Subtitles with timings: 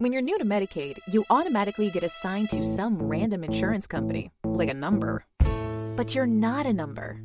[0.00, 4.68] When you're new to Medicaid, you automatically get assigned to some random insurance company, like
[4.68, 5.24] a number.
[5.96, 7.20] But you're not a number.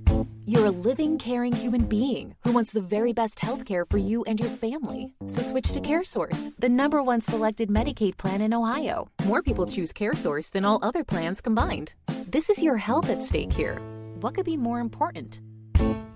[0.48, 4.40] You're a living, caring human being who wants the very best healthcare for you and
[4.40, 5.14] your family.
[5.28, 9.08] So switch to CareSource, the number one selected Medicaid plan in Ohio.
[9.28, 11.94] More people choose CareSource than all other plans combined.
[12.28, 13.78] This is your health at stake here.
[14.20, 15.42] What could be more important?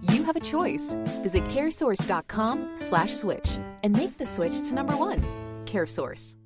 [0.09, 0.97] You have a choice.
[1.21, 5.21] Visit caresource.com slash switch and make the switch to number 1.
[5.65, 6.36] CareSource.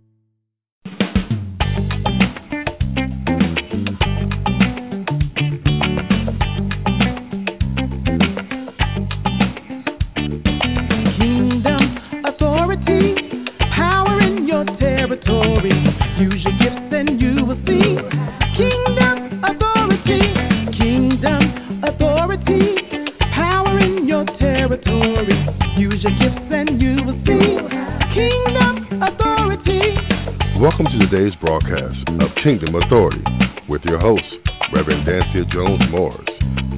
[32.43, 33.23] Kingdom Authority
[33.69, 34.25] with your host,
[34.73, 36.25] Reverend Dansiea Jones Morris.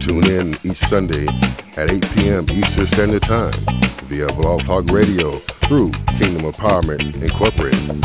[0.06, 1.26] Tune in each Sunday
[1.78, 2.44] at 8 p.m.
[2.52, 3.66] Eastern Standard Time
[4.10, 8.04] via Blog Talk Radio through Kingdom Empowerment Incorporated.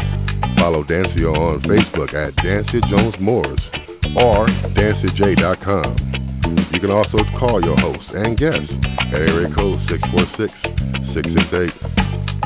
[0.61, 3.61] Follow Dansiea on Facebook at Dansiea Jones Morris
[4.15, 4.47] or
[4.79, 6.71] DansieaJ.com.
[6.73, 8.71] You can also call your host and guests
[9.11, 10.55] at area code 646
[11.11, 11.75] 668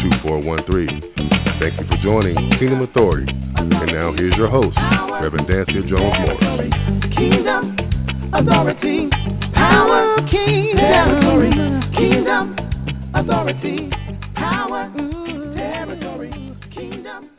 [0.01, 1.13] 2413
[1.61, 3.52] Thank you for joining Kingdom Authority.
[3.63, 6.37] And now here's your host, Reverend Dansiea Jones Moore.
[7.15, 7.77] Kingdom
[8.35, 9.09] Authority,
[9.55, 11.51] Power, King, Territory,
[11.97, 12.57] Kingdom
[13.15, 13.89] Authority,
[14.35, 14.93] Power,
[15.55, 17.31] Territory, Kingdom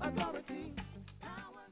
[0.00, 0.74] Authority,
[1.20, 1.68] Power.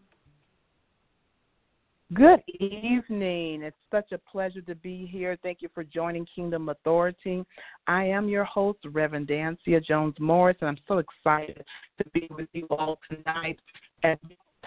[2.13, 3.63] Good evening.
[3.63, 5.39] It's such a pleasure to be here.
[5.43, 7.47] Thank you for joining Kingdom Authority.
[7.87, 11.65] I am your host, Reverend Dansiea Jones Morris, and I'm so excited
[11.98, 13.59] to be with you all tonight
[14.03, 14.19] and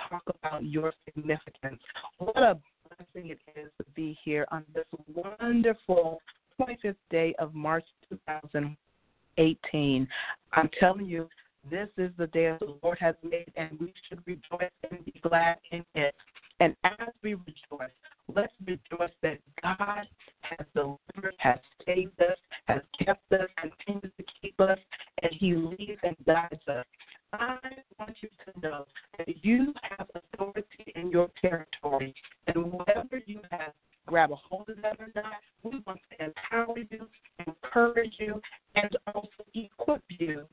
[0.10, 1.82] talk about your significance.
[2.18, 6.22] What a blessing it is to be here on this wonderful
[6.60, 10.08] 25th day of March 2018.
[10.54, 11.28] I'm telling you,
[11.70, 15.58] this is the day the Lord has made, and we should rejoice and be glad
[15.72, 16.16] in it.
[16.60, 17.92] And as we rejoice,
[18.34, 20.08] let's rejoice that God
[20.42, 24.78] has delivered, has saved us, has kept us, continues to keep us,
[25.24, 26.86] and He leads and guides us.
[27.32, 27.58] I
[27.98, 28.86] want you to know
[29.18, 32.14] that you have authority in your territory,
[32.48, 33.74] and whatever you have,
[34.08, 35.34] grab a hold of that or not,
[35.64, 37.08] we want to empower you,
[37.46, 38.42] encourage you,
[38.76, 40.46] and also equip you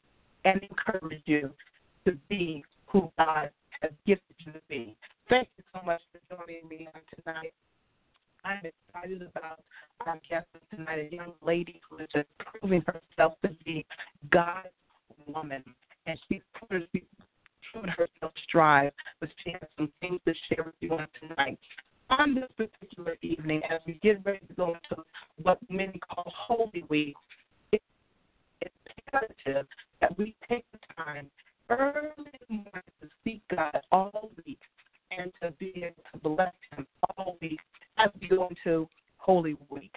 [0.44, 1.52] and encourage you
[2.04, 3.50] to be who God
[3.82, 4.96] has gifted you to be.
[5.28, 7.52] Thank you so much for joining me tonight.
[8.44, 9.60] I'm excited about
[10.06, 13.84] our guest tonight, a young lady who is just proving herself to be
[14.30, 14.68] God's
[15.26, 15.64] woman.
[16.06, 16.86] And she's proven
[17.88, 21.58] herself strive, but she has some things to share with you on tonight.
[22.08, 25.02] On this particular evening, as we get ready to go into
[25.42, 27.16] what many call Holy Week,
[27.72, 27.82] it's
[28.96, 29.66] imperative
[30.00, 31.28] that we take the time
[31.68, 32.08] early
[32.48, 32.66] morning
[33.00, 34.60] to seek God all week
[35.16, 37.60] and to be able to bless Him all week
[37.98, 38.88] as we go into
[39.18, 39.94] Holy Week.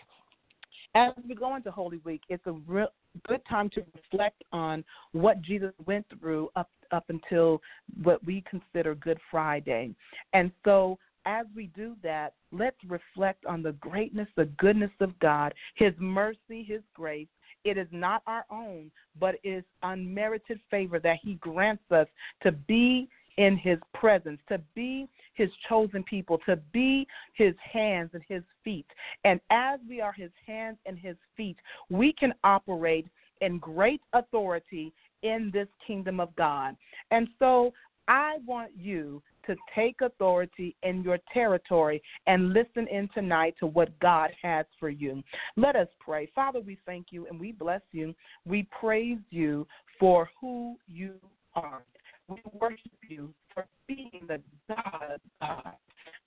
[0.95, 2.87] As we go into Holy Week, it's a real
[3.27, 7.61] good time to reflect on what Jesus went through up up until
[8.01, 9.93] what we consider Good Friday.
[10.33, 15.53] And so as we do that, let's reflect on the greatness, the goodness of God,
[15.75, 17.27] His mercy, His grace.
[17.63, 22.07] It is not our own, but is unmerited favor that He grants us
[22.43, 28.23] to be in His presence, to be His chosen people, to be His hands and
[28.27, 28.87] His feet.
[29.23, 31.57] And as we are His hands and His feet,
[31.89, 33.07] we can operate
[33.41, 34.93] in great authority
[35.23, 36.75] in this kingdom of God.
[37.11, 37.73] And so
[38.07, 43.97] I want you to take authority in your territory and listen in tonight to what
[43.99, 45.23] God has for you.
[45.57, 46.29] Let us pray.
[46.35, 48.13] Father, we thank you and we bless you.
[48.45, 49.65] We praise you
[49.99, 51.15] for who you
[51.55, 51.81] are.
[52.27, 55.73] We worship you for being the God of God.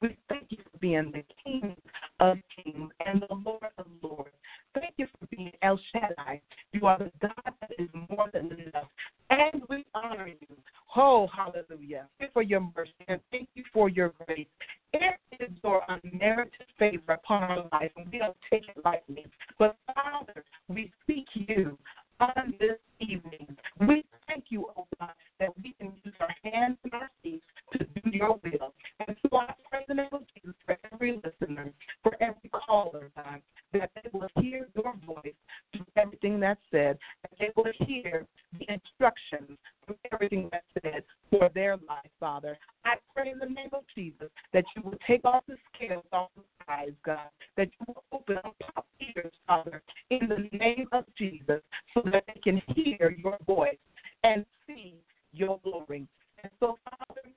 [0.03, 1.77] We thank you for being the King
[2.19, 4.35] of kings and the Lord of lords.
[4.75, 6.41] Thank you for being El Shaddai.
[6.73, 8.89] You are the God that is more than enough.
[9.31, 10.57] And we honor you.
[10.97, 12.09] Oh, hallelujah.
[12.19, 14.49] Thank you for your mercy and thank you for your grace.
[14.93, 19.27] It is your unmerited favor upon our life, and we don't take it lightly.
[19.59, 21.79] But, Father, we seek you
[22.21, 23.57] on this evening.
[23.81, 27.43] We thank you, oh God, that we can use our hands and our feet
[27.73, 28.75] to do your will.
[29.07, 31.73] And so I pray the name of Jesus for every listener,
[32.03, 33.41] for every caller, God,
[33.73, 35.35] that they will hear your voice
[35.73, 38.27] through everything that's said, that they will hear
[38.59, 42.59] the instructions from everything that's said for their life, Father.
[42.85, 46.31] I pray in the name of Jesus that you will take off the scales off
[46.37, 51.05] the eyes, God, that you will open up our ears, Father, in the name of
[51.17, 51.61] Jesus,
[51.95, 53.77] so that they can hear your voice
[54.25, 54.95] and see
[55.33, 56.07] your glory.
[56.43, 57.29] And so, Father,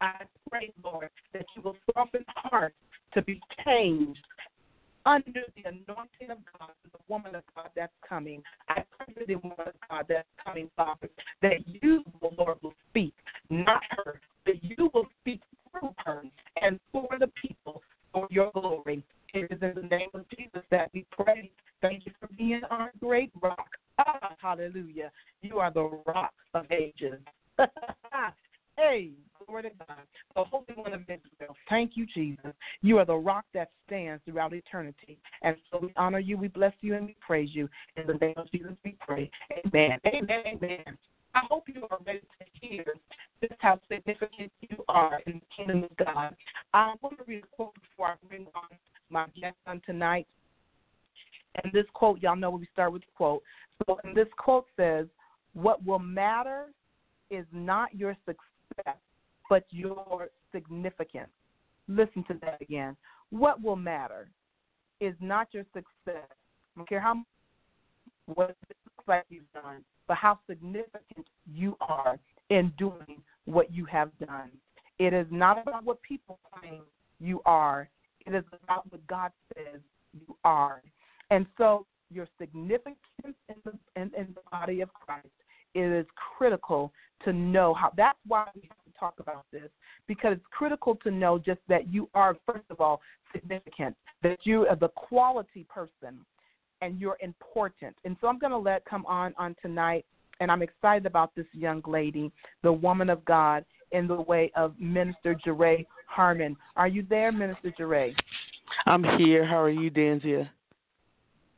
[0.00, 1.08] I pray, Lord,
[1.62, 2.74] that you will soften hearts
[3.14, 4.20] to be changed
[5.04, 8.42] under the anointing of God, the woman of God that's coming.
[8.68, 11.08] I pray for the woman of God that's coming, Father,
[11.42, 13.14] that you, the Lord, will speak,
[13.50, 16.22] not her, but you will speak through her
[16.60, 17.82] and for the people
[18.12, 19.04] for your glory.
[19.34, 21.50] It is in the name of Jesus that we pray.
[21.80, 23.68] Thank you for being our great rock.
[23.98, 25.10] Ah, hallelujah.
[25.42, 27.18] You are the rock of ages.
[28.76, 29.10] hey,
[29.46, 29.98] glory to God,
[30.34, 31.56] the Holy One of Israel.
[31.68, 32.52] Thank you, Jesus.
[32.82, 35.18] You are the rock that stands throughout eternity.
[35.42, 37.68] And so we honor you, we bless you, and we praise you.
[37.96, 39.30] In the name of Jesus, we pray.
[39.66, 39.98] Amen.
[40.06, 40.42] Amen.
[40.46, 40.98] Amen.
[41.34, 42.84] I hope you are ready to hear
[43.40, 46.36] just how significant you are in the kingdom of God.
[46.74, 48.76] I want to read a quote before I bring on
[49.10, 50.26] my guest on tonight.
[51.62, 53.42] And this quote, y'all know we start with quote.
[53.86, 55.06] So, and this quote says,
[55.54, 56.66] What will matter
[57.30, 58.96] is not your success,
[59.48, 61.30] but your significance.
[61.88, 62.96] Listen to that again.
[63.30, 64.30] What will matter
[65.00, 65.86] is not your success.
[66.06, 67.22] I don't care how
[68.26, 72.18] what it looks like you've done, but how significant you are
[72.50, 74.50] in doing what you have done.
[74.98, 76.82] It is not about what people think
[77.18, 77.88] you are.
[78.26, 79.80] It is about what God says
[80.12, 80.82] you are.
[81.30, 85.28] And so your significance in the in, in the body of Christ
[85.74, 86.06] it is
[86.36, 86.92] critical
[87.24, 89.70] to know how that's why we have talk about this
[90.06, 93.00] because it's critical to know just that you are first of all
[93.32, 96.18] significant that you are the quality person
[96.80, 100.04] and you're important and so i'm going to let come on on tonight
[100.40, 102.30] and i'm excited about this young lady
[102.62, 107.72] the woman of god in the way of minister Je're harmon are you there minister
[107.78, 108.12] Je're
[108.86, 110.48] i'm here how are you Dansiea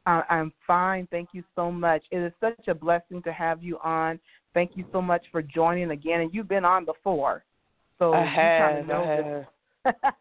[0.06, 1.08] I'm fine.
[1.10, 2.02] Thank you so much.
[2.10, 4.20] It is such a blessing to have you on.
[4.54, 6.20] Thank you so much for joining again.
[6.20, 7.44] And you've been on before,
[7.98, 8.76] so I you have.
[8.80, 9.04] of know
[9.84, 10.04] I have.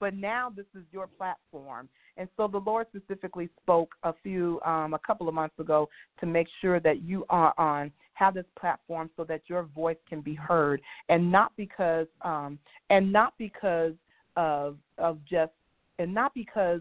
[0.00, 4.94] but now this is your platform, and so the Lord specifically spoke a few, um,
[4.94, 5.88] a couple of months ago,
[6.20, 10.20] to make sure that you are on have this platform so that your voice can
[10.20, 12.58] be heard, and not because, um,
[12.90, 13.94] and not because
[14.36, 15.52] of of just,
[15.98, 16.80] and not because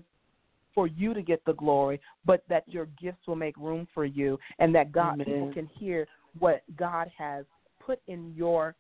[0.78, 4.38] for you to get the glory, but that your gifts will make room for you
[4.60, 5.26] and that God Amen.
[5.26, 6.08] people can hear
[6.40, 7.46] what God has
[7.80, 8.76] put in your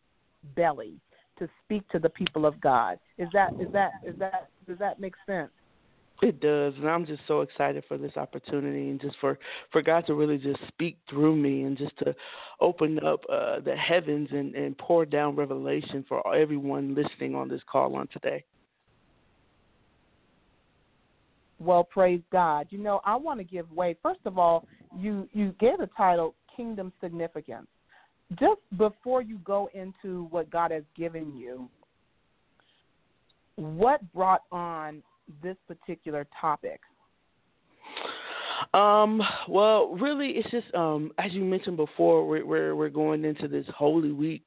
[0.56, 1.00] belly
[1.40, 3.00] to speak to the people of God.
[3.18, 5.52] Is that is that is that does that make sense?
[6.22, 9.38] It does, and I'm just so excited for this opportunity, and just for
[9.72, 12.16] for God to really just speak through me, and just to
[12.60, 17.62] open up uh, the heavens and and pour down revelation for everyone listening on this
[17.72, 18.44] call on today.
[21.60, 22.68] Well, praise God.
[22.72, 23.96] You know, I want to give way.
[24.02, 24.68] First of all,
[24.98, 27.68] you you gave the title Kingdom Significance.
[28.38, 31.70] Just before you go into what God has given you,
[33.56, 35.02] what brought on
[35.42, 36.82] this particular topic?
[38.74, 43.48] Um, well, really, it's just um, as you mentioned before, we're we're, we're going into
[43.48, 44.44] this Holy Week,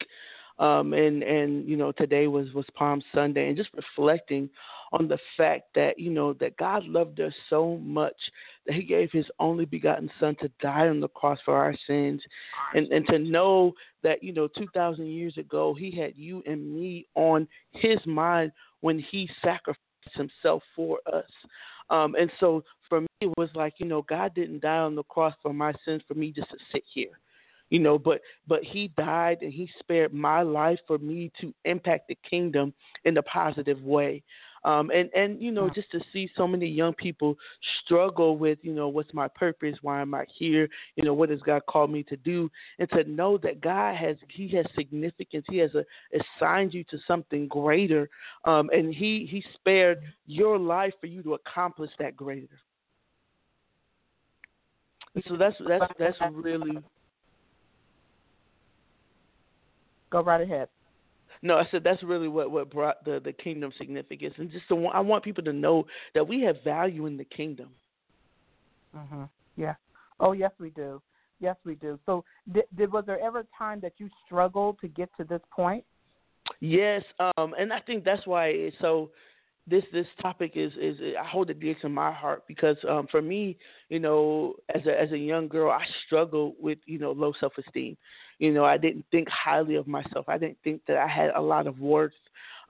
[0.61, 4.49] um, and and you know today was was Palm Sunday, and just reflecting
[4.93, 8.17] on the fact that you know that God loved us so much
[8.67, 12.21] that He gave His only begotten Son to die on the cross for our sins,
[12.75, 16.75] and and to know that you know two thousand years ago He had you and
[16.75, 18.53] me on His mind
[18.83, 19.81] when He sacrificed
[20.13, 21.31] Himself for us,
[21.89, 25.05] um, and so for me it was like you know God didn't die on the
[25.05, 27.19] cross for my sins for me just to sit here
[27.71, 32.09] you know but but he died and he spared my life for me to impact
[32.09, 32.75] the kingdom
[33.05, 34.23] in a positive way.
[34.65, 37.37] Um and and you know just to see so many young people
[37.83, 39.77] struggle with you know what's my purpose?
[39.83, 40.69] Why am i here?
[40.97, 42.51] You know what has god called me to do?
[42.79, 45.47] And to know that god has he has significance.
[45.49, 48.11] He has a, assigned you to something greater.
[48.45, 52.59] Um and he he spared your life for you to accomplish that greater.
[55.15, 56.79] And so that's that's that's really
[60.11, 60.69] Go right ahead.
[61.43, 64.87] No, I said that's really what what brought the the kingdom significance, and just to,
[64.87, 67.71] I want people to know that we have value in the kingdom.
[68.95, 69.29] Mhm.
[69.57, 69.75] Yeah.
[70.19, 71.01] Oh, yes, we do.
[71.39, 71.99] Yes, we do.
[72.05, 75.41] So, did, did was there ever a time that you struggled to get to this
[75.51, 75.85] point?
[76.61, 79.11] Yes, um, and I think that's why so.
[79.67, 83.23] This this topic is is I hold it dear to my heart because um, for
[83.23, 83.57] me,
[83.89, 87.53] you know, as a as a young girl, I struggled with you know low self
[87.57, 87.97] esteem
[88.41, 90.29] You know, I didn't think highly of myself.
[90.29, 92.13] I didn't think that I had a lot of worth.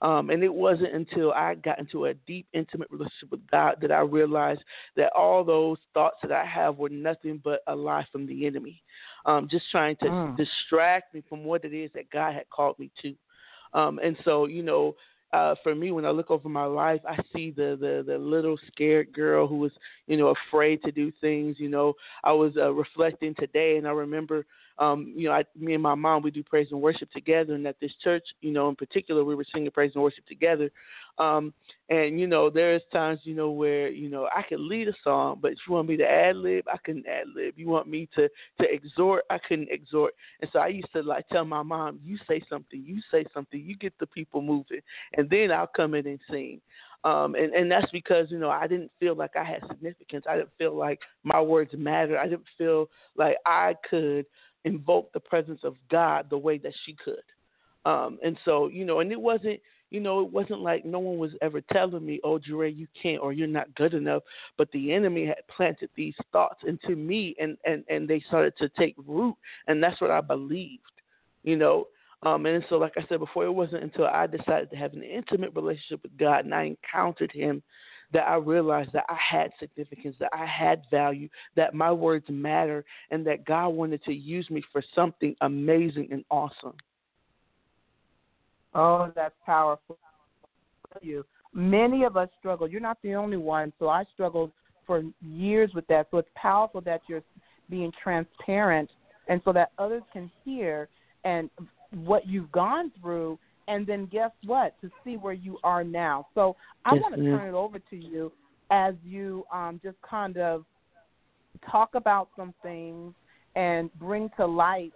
[0.03, 3.93] Um, and it wasn't until I got into a deep, intimate relationship with God that
[3.93, 4.63] I realized
[4.97, 8.83] that all those thoughts that I have were nothing but a lie from the enemy,
[9.27, 10.37] um, just trying to mm.
[10.37, 13.15] distract me from what it is that God had called me to.
[13.73, 14.97] Um, and so, you know,
[15.33, 18.59] uh, for me, when I look over my life, I see the, the the little
[18.67, 19.71] scared girl who was,
[20.09, 21.57] you know, afraid to do things.
[21.59, 24.45] You know, I was uh, reflecting today, and I remember
[24.81, 27.55] um, you know, I, me and my mom, we do praise and worship together.
[27.55, 30.71] And at this church, you know, in particular, we were singing praise and worship together.
[31.19, 31.53] Um,
[31.91, 35.39] and, you know, there's times, you know, where, you know, I could lead a song,
[35.43, 37.55] but if you want me to ad lib, I couldn't ad lib.
[37.59, 38.29] You want me to,
[38.61, 40.15] to exhort, I couldn't exhort.
[40.41, 43.61] And so I used to like tell my mom, you say something, you say something,
[43.61, 44.81] you get the people moving.
[45.13, 46.63] And then I'll come in and sing.
[47.03, 50.27] Um, and, and that's because, you know, I didn't feel like I had significance.
[50.29, 52.19] I didn't feel like my words mattered.
[52.19, 54.27] I didn't feel like I could
[54.65, 57.23] invoke the presence of God the way that she could.
[57.85, 61.19] Um, and so, you know, and it wasn't, you know, it wasn't like no one
[61.19, 64.23] was ever telling me, oh, Je're, you can't or you're not good enough.
[64.59, 68.69] But the enemy had planted these thoughts into me and, and, and they started to
[68.71, 69.35] take root.
[69.67, 70.83] And that's what I believed,
[71.43, 71.87] you know.
[72.23, 75.03] Um, and so, like I said before, it wasn't until I decided to have an
[75.03, 77.63] intimate relationship with God and I encountered Him
[78.13, 82.85] that I realized that I had significance, that I had value, that my words matter,
[83.11, 86.75] and that God wanted to use me for something amazing and awesome.
[88.75, 89.99] Oh, that's powerful.
[91.01, 91.25] You.
[91.53, 92.69] Many of us struggle.
[92.69, 93.73] You're not the only one.
[93.79, 94.53] So I struggled
[94.87, 96.09] for years with that.
[96.11, 97.23] So it's powerful that you're
[97.69, 98.91] being transparent,
[99.29, 100.89] and so that others can hear
[101.25, 101.51] and
[102.05, 103.39] what you've gone through
[103.69, 104.81] and then guess what?
[104.81, 106.27] To see where you are now.
[106.35, 108.33] So I yes, want to turn it over to you
[108.71, 110.65] as you um, just kind of
[111.71, 113.15] talk about some things
[113.57, 114.93] and bring to light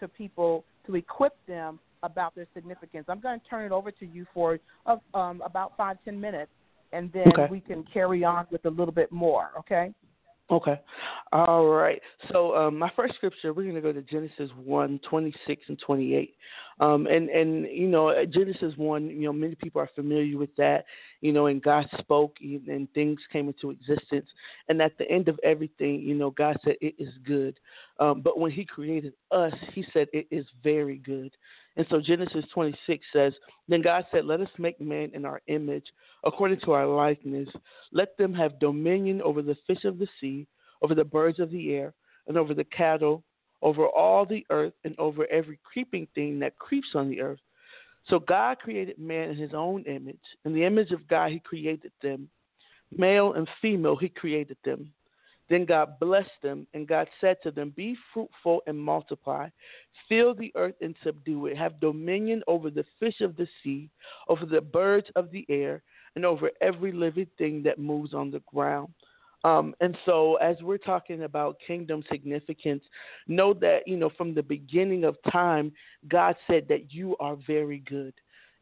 [0.00, 3.06] to people to equip them about their significance.
[3.08, 4.58] I'm going to turn it over to you for
[5.14, 6.50] um, about five ten minutes,
[6.92, 7.46] and then okay.
[7.50, 9.50] we can carry on with a little bit more.
[9.58, 9.92] Okay.
[10.50, 10.80] Okay.
[11.30, 12.00] All right.
[12.32, 16.34] So um, my first scripture, we're going to go to Genesis 1, 26 and 28.
[16.80, 20.86] Um, and, and, you know, Genesis 1, you know, many people are familiar with that,
[21.20, 24.26] you know, and God spoke and things came into existence.
[24.68, 27.58] And at the end of everything, you know, God said it is good.
[28.00, 31.32] Um, but when he created us, he said it is very good.
[31.78, 33.32] And so Genesis 26 says,
[33.68, 35.86] Then God said, Let us make man in our image,
[36.24, 37.48] according to our likeness.
[37.92, 40.48] Let them have dominion over the fish of the sea,
[40.82, 41.94] over the birds of the air,
[42.26, 43.22] and over the cattle,
[43.62, 47.38] over all the earth, and over every creeping thing that creeps on the earth.
[48.08, 50.16] So God created man in his own image.
[50.44, 52.28] In the image of God, he created them.
[52.96, 54.92] Male and female, he created them.
[55.48, 59.48] Then God blessed them, and God said to them, Be fruitful and multiply,
[60.08, 63.88] fill the earth and subdue it, have dominion over the fish of the sea,
[64.28, 65.82] over the birds of the air,
[66.16, 68.88] and over every living thing that moves on the ground.
[69.44, 72.82] Um, and so, as we're talking about kingdom significance,
[73.28, 75.72] know that, you know, from the beginning of time,
[76.08, 78.12] God said that you are very good.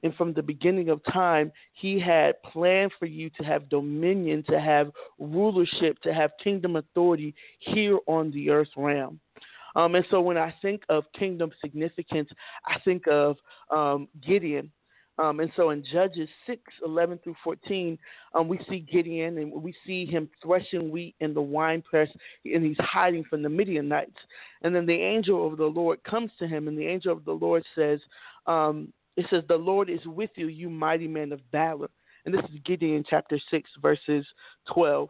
[0.02, 4.60] And from the beginning of time, he had planned for you to have dominion, to
[4.60, 9.20] have rulership, to have kingdom authority here on the earth realm.
[9.74, 12.30] Um, and so when I think of kingdom significance,
[12.66, 13.36] I think of
[13.70, 14.70] um, Gideon.
[15.18, 17.98] Um, and so in Judges 6, 11 through 14,
[18.34, 22.08] um, we see Gideon and we see him threshing wheat in the wine press
[22.44, 24.16] and he's hiding from the Midianites.
[24.62, 27.32] And then the angel of the Lord comes to him and the angel of the
[27.32, 28.00] Lord says,
[28.46, 31.88] um, it says, The Lord is with you, you mighty man of valor.
[32.24, 34.26] And this is Gideon chapter 6, verses
[34.72, 35.08] 12.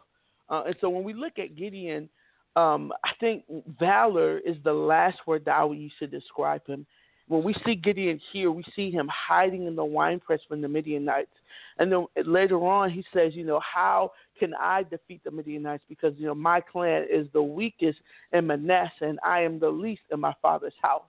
[0.49, 2.09] Uh, and so when we look at Gideon,
[2.55, 3.43] um, I think
[3.79, 6.85] valor is the last word that I would use to describe him.
[7.27, 11.29] When we see Gideon here, we see him hiding in the winepress from the Midianites.
[11.77, 15.83] And then later on, he says, you know, how can I defeat the Midianites?
[15.89, 17.99] Because, you know, my clan is the weakest
[18.31, 21.03] in Manasseh, and I am the least in my father's house.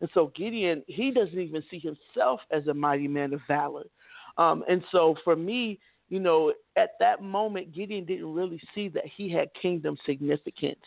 [0.00, 3.84] And so Gideon, he doesn't even see himself as a mighty man of valor.
[4.38, 9.04] Um, and so for me, you know, at that moment, Gideon didn't really see that
[9.16, 10.80] he had kingdom significance.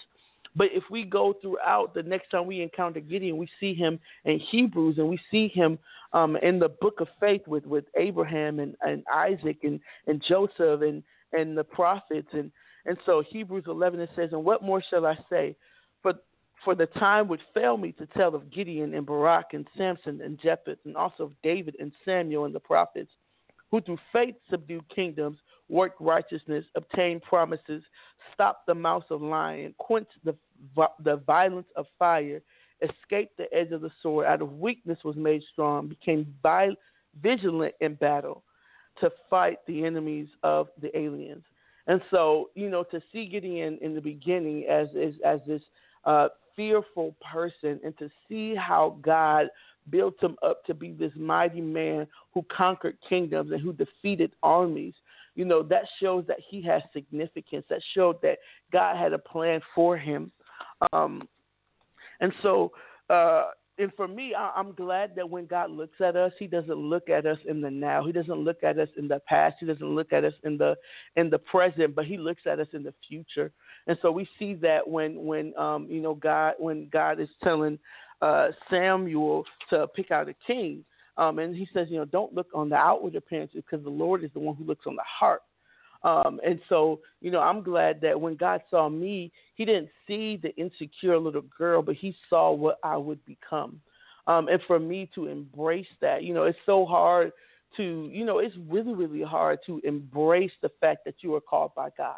[0.55, 4.39] But if we go throughout the next time we encounter Gideon, we see him in
[4.39, 5.77] Hebrews and we see him
[6.13, 10.81] um, in the book of faith with, with Abraham and, and Isaac and, and Joseph
[10.81, 12.29] and, and the prophets.
[12.33, 12.51] And,
[12.85, 15.55] and so Hebrews 11, it says, And what more shall I say?
[16.65, 20.39] For the time would fail me to tell of Gideon and Barak and Samson and
[20.41, 23.11] Jephthah, and also of David and Samuel and the prophets,
[23.71, 25.37] who through faith subdued kingdoms,
[25.69, 27.83] worked righteousness, obtained promises,
[28.33, 30.35] stopped the mouth of lion, quenched the,
[31.03, 32.41] the violence of fire,
[32.81, 36.33] escaped the edge of the sword, out of weakness was made strong, became
[37.21, 38.43] vigilant in battle
[38.99, 41.43] to fight the enemies of the aliens.
[41.87, 45.61] And so, you know, to see Gideon in the beginning as as, as this
[46.05, 49.47] uh, fearful person, and to see how God
[49.89, 54.93] built him up to be this mighty man who conquered kingdoms and who defeated armies.
[55.35, 57.63] You know, that shows that he has significance.
[57.69, 58.39] That showed that
[58.73, 60.33] God had a plan for him.
[60.91, 61.29] Um,
[62.19, 62.73] and so,
[63.09, 66.75] uh, and for me, I, I'm glad that when God looks at us, He doesn't
[66.75, 68.05] look at us in the now.
[68.05, 69.55] He doesn't look at us in the past.
[69.59, 70.75] He doesn't look at us in the
[71.15, 73.51] in the present, but He looks at us in the future.
[73.87, 77.79] And so we see that when when um, you know God when God is telling
[78.21, 80.83] uh, Samuel to pick out a king,
[81.17, 84.23] um, and He says, you know, don't look on the outward appearances because the Lord
[84.23, 85.41] is the one who looks on the heart.
[86.03, 90.37] Um, and so, you know, I'm glad that when God saw me, He didn't see
[90.41, 93.81] the insecure little girl, but He saw what I would become.
[94.27, 97.31] Um, and for me to embrace that, you know, it's so hard
[97.77, 101.73] to, you know, it's really, really hard to embrace the fact that you are called
[101.75, 102.17] by God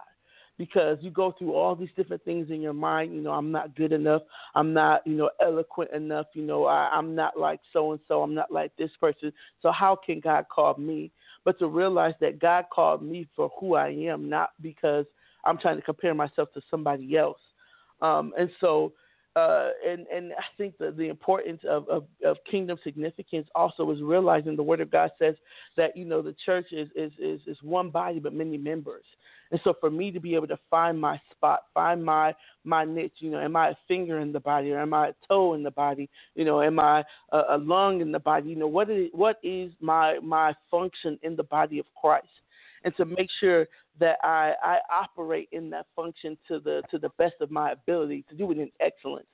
[0.58, 3.16] because you go through all these different things in your mind.
[3.16, 4.22] You know, I'm not good enough.
[4.54, 6.28] I'm not, you know, eloquent enough.
[6.34, 8.22] You know, I, I'm not like so and so.
[8.22, 9.34] I'm not like this person.
[9.62, 11.12] So how can God call me?
[11.44, 15.06] But to realize that God called me for who I am, not because
[15.46, 17.40] I'm trying to compare myself to somebody else.
[18.02, 18.94] Um, and so,
[19.36, 24.02] uh, and and I think the the importance of, of, of kingdom significance also is
[24.02, 25.36] realizing the Word of God says
[25.78, 29.06] that you know the church is is is, is one body but many members.
[29.52, 32.34] And so for me to be able to find my spot, find my
[32.64, 35.14] my niche, you know, am I a finger in the body or am I a
[35.28, 36.10] toe in the body?
[36.36, 38.50] You know, am I a, a lung in the body?
[38.50, 42.28] You know, what is what is my my function in the body of Christ?
[42.84, 43.68] And to make sure
[44.00, 48.26] that I, I operate in that function to the to the best of my ability
[48.30, 49.28] to do it in excellence.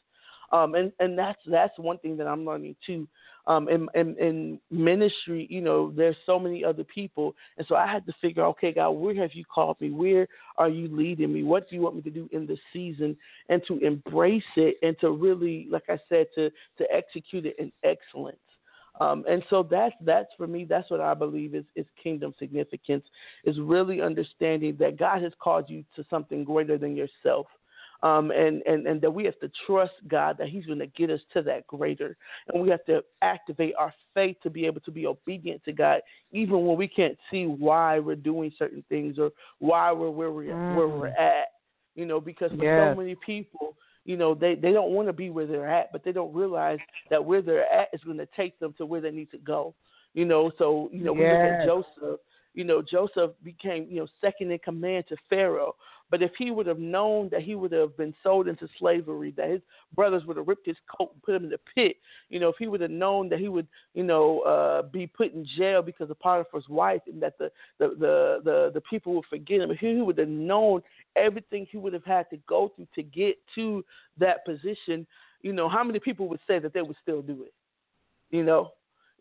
[0.52, 3.08] Um, and and that's that's one thing that I'm learning too.
[3.48, 7.88] Um, in, in, in ministry, you know, there's so many other people, and so I
[7.88, 9.90] had to figure, okay, God, where have you called me?
[9.90, 10.28] Where
[10.58, 11.44] are you leading me?
[11.44, 13.16] What do you want me to do in this season?
[13.48, 17.72] And to embrace it, and to really, like I said, to to execute it in
[17.86, 18.38] excellence.
[19.00, 20.66] Um, and so that's that's for me.
[20.66, 23.04] That's what I believe is is kingdom significance.
[23.44, 27.48] Is really understanding that God has called you to something greater than yourself
[28.04, 31.10] um, and, and, and that we have to trust God that He's going to get
[31.10, 32.16] us to that greater.
[32.48, 36.02] And we have to activate our faith to be able to be obedient to God,
[36.32, 40.54] even when we can't see why we're doing certain things or why we're where we're,
[40.54, 40.76] mm.
[40.76, 41.48] where we're at.
[41.96, 42.94] You know, because for yes.
[42.94, 43.76] so many people,
[44.08, 46.80] you know, they, they don't want to be where they're at, but they don't realize
[47.12, 49.76] that where they're at is going to take them to where they need to go.
[50.14, 51.20] You know, so, you know, yes.
[51.20, 52.20] we look at Joseph
[52.58, 55.76] you know, Joseph became, you know, second in command to Pharaoh.
[56.10, 59.50] But if he would have known that he would have been sold into slavery, that
[59.50, 59.62] his
[59.94, 61.98] brothers would have ripped his coat and put him in the pit,
[62.30, 65.34] you know, if he would have known that he would, you know, uh, be put
[65.34, 69.26] in jail because of Potiphar's wife, and that the the the the, the people would
[69.30, 70.82] forget him, if he would have known
[71.16, 73.84] everything he would have had to go through to get to
[74.18, 75.06] that position,
[75.42, 77.54] you know, how many people would say that they would still do it?
[78.30, 78.72] You know,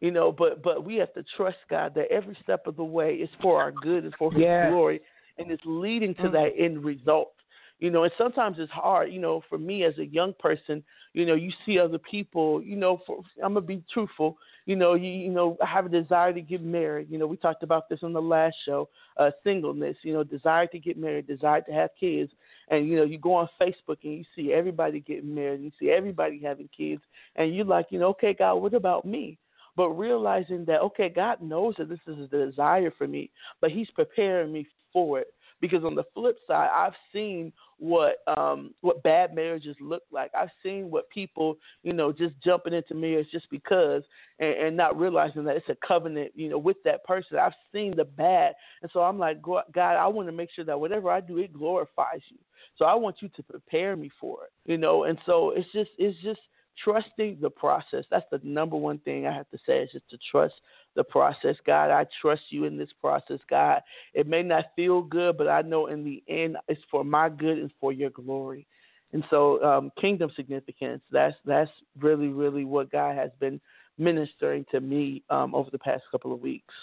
[0.01, 3.15] you know, but but we have to trust God that every step of the way
[3.15, 4.71] is for our good and for His yeah.
[4.71, 5.01] glory,
[5.39, 6.33] and it's leading to mm-hmm.
[6.33, 7.33] that end result.
[7.79, 9.13] You know, and sometimes it's hard.
[9.13, 12.63] You know, for me as a young person, you know, you see other people.
[12.63, 14.39] You know, for, I'm gonna be truthful.
[14.65, 17.09] You know, you you know, I have a desire to get married.
[17.11, 18.89] You know, we talked about this on the last show.
[19.19, 19.97] Uh, singleness.
[20.03, 22.33] You know, desire to get married, desire to have kids.
[22.69, 25.91] And you know, you go on Facebook and you see everybody getting married, you see
[25.91, 27.03] everybody having kids,
[27.37, 29.39] and you're like, you know, okay, God, what about me?
[29.77, 33.91] but realizing that okay, God knows that this is a desire for me, but He's
[33.91, 35.27] preparing me for it.
[35.61, 40.31] Because on the flip side, I've seen what um, what bad marriages look like.
[40.35, 44.03] I've seen what people, you know, just jumping into marriage just because,
[44.39, 47.39] and, and not realizing that it's a covenant, you know, with that person.
[47.39, 50.79] I've seen the bad, and so I'm like, God, I want to make sure that
[50.79, 52.39] whatever I do, it glorifies you.
[52.79, 55.05] So I want you to prepare me for it, you know.
[55.05, 56.41] And so it's just, it's just
[56.83, 58.05] trusting the process.
[58.11, 60.55] That's the number one thing I have to say is just to trust
[60.95, 61.57] the process.
[61.67, 63.83] God, I trust you in this process, God.
[64.15, 67.59] It may not feel good, but I know in the end it's for my good
[67.59, 68.67] and for your glory.
[69.13, 71.01] And so, um, kingdom significance.
[71.11, 73.61] That's that's really, really what God has been
[73.99, 76.75] ministering to me um, over the past couple of weeks.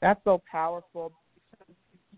[0.00, 1.12] That's so powerful.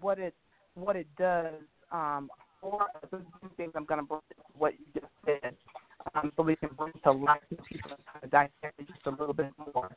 [0.00, 0.34] What it
[0.74, 1.54] what it does
[1.90, 2.28] um,
[2.64, 3.22] four other
[3.56, 5.54] things I'm going to bring to what you just said,
[6.14, 9.10] um, so we can bring to life and people kind of dissect it just a
[9.10, 9.94] little bit more.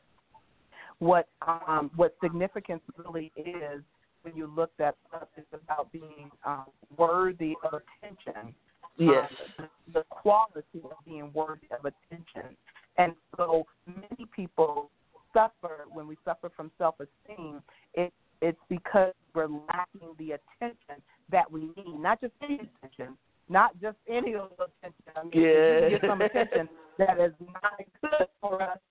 [0.98, 3.82] What um, what significance really is
[4.22, 8.54] when you look that up is about being um, worthy of attention.
[8.98, 9.30] Yes.
[9.58, 12.56] Uh, the quality of being worthy of attention.
[12.96, 14.90] And so many people
[15.32, 17.62] suffer when we suffer from self esteem.
[17.94, 23.16] It, it's because we're lacking the attention that we need, not just any attention,
[23.48, 25.12] not just any of the attention.
[25.16, 25.88] I mean, yeah.
[25.90, 28.78] get some attention that is not good for us.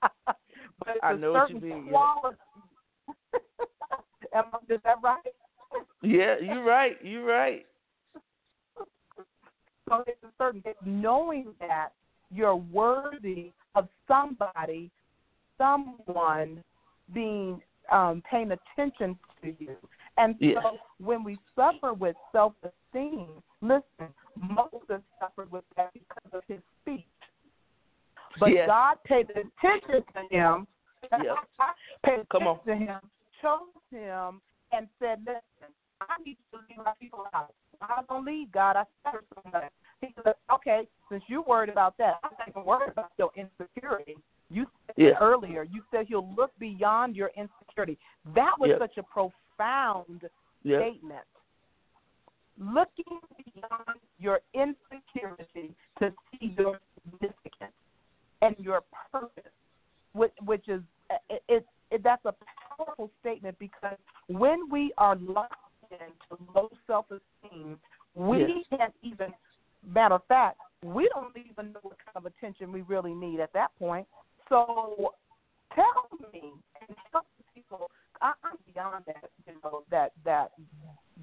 [0.00, 1.88] but I know what you mean.
[1.88, 2.36] Quality.
[4.34, 5.18] Am I, is that right?
[6.02, 6.96] Yeah, you're right.
[7.02, 7.66] You're right.
[9.86, 11.90] So it's a certain it's knowing that
[12.32, 14.90] you're worthy of somebody,
[15.58, 16.64] someone
[17.12, 17.60] being
[17.92, 19.76] um, paying attention to you.
[20.16, 20.64] And so Yes.
[20.98, 27.06] when we suffer with self esteem, listen, Moses suffered with that because of his speech.
[28.38, 28.66] But Yes.
[28.66, 30.66] God paid attention to him.
[31.10, 31.36] Yep.
[32.04, 32.58] paid Come on.
[32.60, 33.00] attention to him,
[33.40, 34.40] chose him,
[34.72, 37.54] and said, Listen, I need you to lead my people out.
[37.80, 38.76] I don't lead God.
[38.76, 39.70] I suffer so much.
[40.00, 44.16] He said, Okay, since you're worried about that, I'm not even worried about your insecurity.
[44.50, 45.18] You said Yeah.
[45.20, 47.98] earlier, you said he'll look beyond your insecurity.
[48.34, 50.78] That was such a profound Yeah.
[50.78, 51.24] statement.
[52.58, 57.72] Looking beyond your insecurity to see your significance
[58.42, 59.52] and your purpose,
[60.12, 62.34] which, which is uh, it, it, it, that's a
[62.76, 65.54] powerful statement because when we are locked
[65.90, 67.78] into low self-esteem,
[68.14, 68.50] we Yes.
[68.70, 69.32] can't even.
[69.86, 73.52] Matter of fact, we don't even know what kind of attention we really need at
[73.52, 74.06] that point.
[74.48, 75.12] So,
[75.74, 76.52] tell me
[76.88, 77.90] and help the people.
[78.20, 80.52] I, I'm beyond that, you know, that that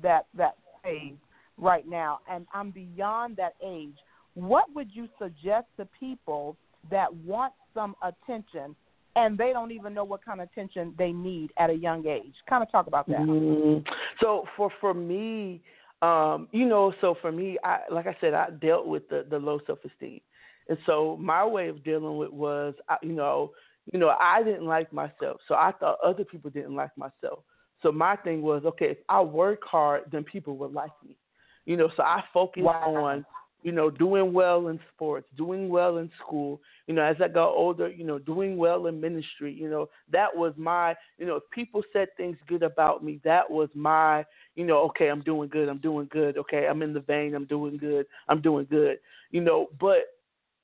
[0.01, 1.13] that that phase
[1.58, 3.95] right now, and I'm beyond that age.
[4.34, 6.56] What would you suggest to people
[6.89, 8.75] that want some attention
[9.15, 12.34] and they don't even know what kind of attention they need at a young age?
[12.49, 13.19] Kind of talk about that.
[13.19, 13.84] Mm.
[14.21, 15.62] So for for me,
[16.01, 19.38] um, you know, so for me, I like I said, I dealt with the the
[19.38, 20.21] low self esteem,
[20.69, 22.73] and so my way of dealing with was,
[23.04, 23.51] you know,
[23.91, 27.39] you know, I didn't like myself, so I thought other people didn't like myself.
[27.81, 31.17] So my thing was, okay, if I work hard, then people will like me,
[31.65, 31.89] you know.
[31.95, 32.95] So I focused Wow.
[32.95, 33.25] on,
[33.63, 36.61] you know, doing well in sports, doing well in school.
[36.87, 39.53] You know, as I got older, you know, doing well in ministry.
[39.53, 43.49] You know, that was my, you know, if people said things good about me, that
[43.49, 46.37] was my, you know, okay, I'm doing good, I'm doing good.
[46.37, 48.97] Okay, I'm in the vein, I'm doing good, I'm doing good.
[49.31, 50.05] You know, but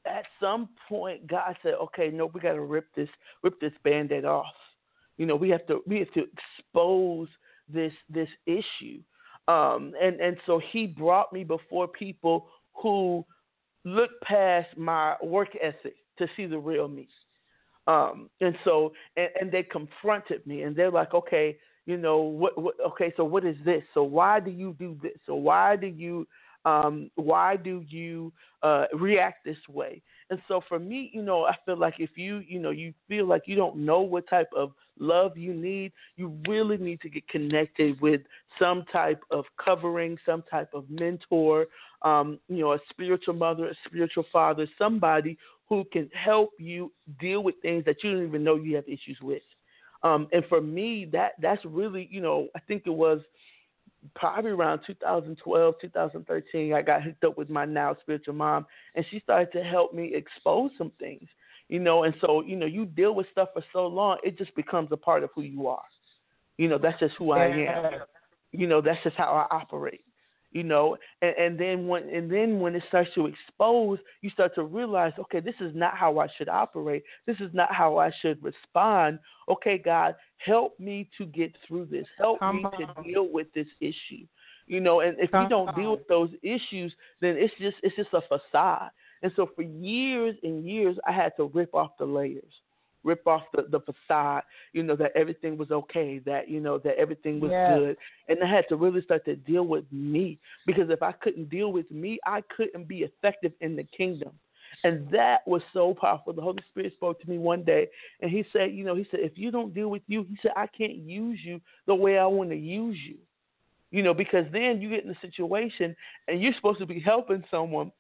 [0.08, 3.10] at some point, God said, okay, no, we got to rip this,
[3.44, 4.46] rip this band-aid off.
[5.18, 6.26] You know, we have to, we have to
[6.60, 7.28] expose
[7.68, 9.02] this, this issue.
[9.48, 13.26] Um, and and so He brought me before people who
[13.86, 17.08] look past my work ethic to see the real me.
[17.88, 22.62] Um, and so, and, and they confronted me, and they're like, okay, you know, what,
[22.62, 22.76] what?
[22.86, 23.84] Okay, so what is this?
[23.94, 25.14] So why do you do this?
[25.26, 26.28] So why do you,
[26.68, 30.02] um, why do you uh, react this way?
[30.30, 33.26] And so for me, you know, I feel like if you, you know, you feel
[33.26, 37.26] like you don't know what type of love you need, you really need to get
[37.30, 38.22] connected with
[38.60, 41.68] some type of covering, some type of mentor,
[42.02, 45.38] um, you know, a spiritual mother, a spiritual father, somebody
[45.70, 49.18] who can help you deal with things that you don't even know you have issues
[49.22, 49.44] with.
[50.04, 53.22] Um, and for me, that that's really, you know, I think it was
[54.16, 58.66] probably around 2012, 2013, I got hooked up with my now spiritual mom,
[58.96, 61.28] and she started to help me expose some things,
[61.70, 62.04] you know.
[62.04, 64.98] And so, you know, you deal with stuff for so long, it just becomes a
[64.98, 65.84] part of who you are.
[66.58, 68.02] You know, that's just who I am.
[68.52, 70.02] You know, that's just how I operate.
[70.52, 74.56] You know, and, and then when and then when it starts to expose, you start
[74.56, 77.04] to realize, okay, this is not how I should operate.
[77.26, 79.20] This is not how I should respond.
[79.50, 82.08] Okay, God, help me to get through this.
[82.18, 82.96] Help Come me on.
[82.96, 84.26] to deal with this issue.
[84.68, 88.14] You know, and if you don't deal with those issues, then it's just it's just
[88.14, 88.90] a facade.
[89.24, 92.54] And so for years and years, I had to rip off the layers,
[93.08, 94.44] rip off the, the facade.
[94.74, 97.68] You know that everything was okay, that you know that everything was Yes.
[97.68, 97.98] good,
[98.30, 101.72] and I had to really start to deal with me because if I couldn't deal
[101.72, 104.32] with me, I couldn't be effective in the kingdom.
[104.84, 106.34] And that was so powerful.
[106.34, 107.88] The Holy Spirit spoke to me one day,
[108.22, 110.52] and He said, You know, He said, if you don't deal with you, He said,
[110.56, 113.18] I can't use you the way I want to use you.
[113.92, 115.96] You know, because then you get in a situation
[116.28, 117.92] and you're supposed to be helping someone,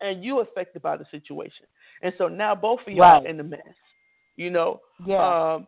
[0.00, 1.66] and you're affected by the situation.
[2.02, 3.24] And so now both of y'all Right.
[3.24, 3.60] are in the mess.
[4.40, 5.54] You know, Yeah.
[5.54, 5.66] um,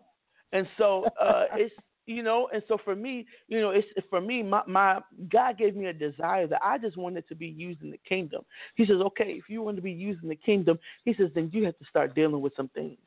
[0.52, 1.74] and so uh, it's
[2.06, 5.76] you know, and so for me, you know, it's for me, my my God gave
[5.76, 8.44] me a desire that I just wanted to be used in the kingdom.
[8.74, 11.50] He says, okay, if you want to be used in the kingdom, he says, then
[11.52, 12.98] you have to start dealing with some things.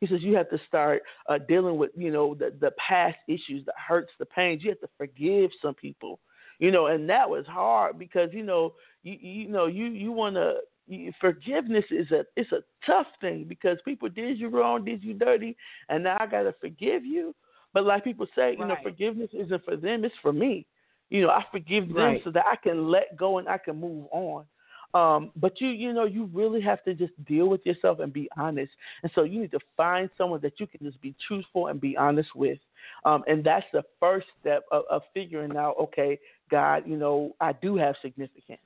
[0.00, 3.62] He says you have to start uh, dealing with you know the the past issues,
[3.66, 4.62] the hurts, the pains.
[4.64, 6.18] You have to forgive some people.
[6.60, 10.36] You know, and that was hard because you know, you you know, you you want
[10.36, 10.60] to
[11.20, 15.56] forgiveness is a it's a tough thing because people did you wrong, did you dirty,
[15.88, 17.34] and now I gotta forgive you.
[17.72, 20.66] But like people say, you know, forgiveness isn't for them; it's for me.
[21.08, 22.20] You know, I forgive them right.
[22.24, 24.44] so that I can let go and I can move on.
[24.92, 28.28] Um, but you, you know, you really have to just deal with yourself and be
[28.36, 28.72] honest.
[29.02, 31.96] And so you need to find someone that you can just be truthful and be
[31.96, 32.58] honest with.
[33.04, 36.18] Um, and that's the first step of, of figuring out, okay,
[36.50, 38.60] God, you know, I do have significance.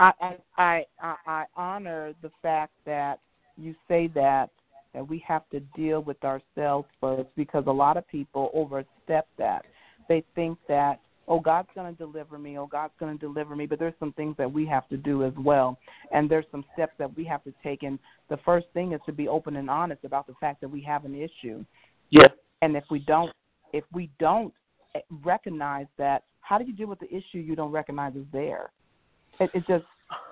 [0.00, 0.12] I,
[0.56, 3.20] I I I honor the fact that
[3.58, 4.48] you say that
[4.94, 9.64] that we have to deal with ourselves first because a lot of people overstep that.
[10.08, 13.66] They think that oh God's going to deliver me, oh God's going to deliver me,
[13.66, 15.78] but there's some things that we have to do as well,
[16.12, 17.82] and there's some steps that we have to take.
[17.82, 17.98] And
[18.30, 21.04] the first thing is to be open and honest about the fact that we have
[21.04, 21.62] an issue.
[22.08, 22.26] Yeah.
[22.62, 23.30] And if we don't,
[23.74, 24.52] if we don't
[24.94, 28.70] eh, recognize that, how do you deal with the issue you don't recognize is there?
[29.40, 29.84] It, it just,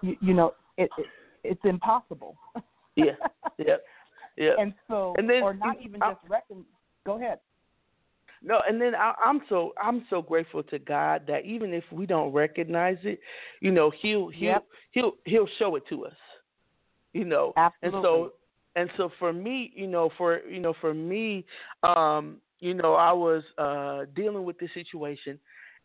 [0.02, 1.06] you, you know, it, it
[1.44, 2.36] it's impossible.
[2.96, 3.12] yeah,
[3.58, 3.76] yeah,
[4.36, 4.52] yeah.
[4.58, 6.64] And so, and then, or not even I, just reckon.
[7.06, 7.38] Go ahead.
[8.42, 12.06] No, and then I, I'm so I'm so grateful to God that even if we
[12.06, 13.20] don't recognize it,
[13.60, 14.66] you know, He'll He'll yep.
[14.92, 16.12] He'll He'll show it to us.
[17.12, 17.98] You know, Absolutely.
[17.98, 18.32] and so
[18.76, 21.44] and so for me, you know, for you know, for me,
[21.82, 25.38] um, you know, I was uh dealing with this situation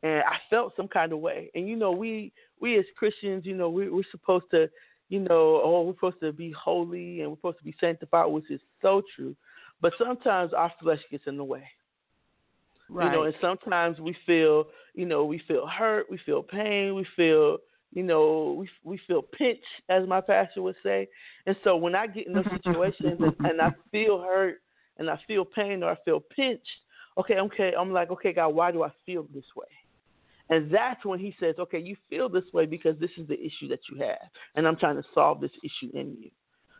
[0.03, 1.49] and I felt some kind of way.
[1.55, 4.69] And you know, we we as Christians, you know, we, we're supposed to,
[5.09, 8.51] you know, oh, we're supposed to be holy and we're supposed to be sanctified, which
[8.51, 9.35] is so true.
[9.81, 11.63] But sometimes our flesh gets in the way.
[12.89, 13.05] Right.
[13.05, 17.07] You know, and sometimes we feel, you know, we feel hurt, we feel pain, we
[17.15, 17.57] feel,
[17.93, 21.07] you know, we we feel pinched, as my pastor would say.
[21.47, 24.61] And so when I get in those situations and, and I feel hurt
[24.97, 26.67] and I feel pain or I feel pinched,
[27.17, 29.67] okay, okay, I'm like, okay, God, why do I feel this way?
[30.49, 33.67] And that's when he says, okay, you feel this way because this is the issue
[33.69, 34.29] that you have.
[34.55, 36.29] And I'm trying to solve this issue in you.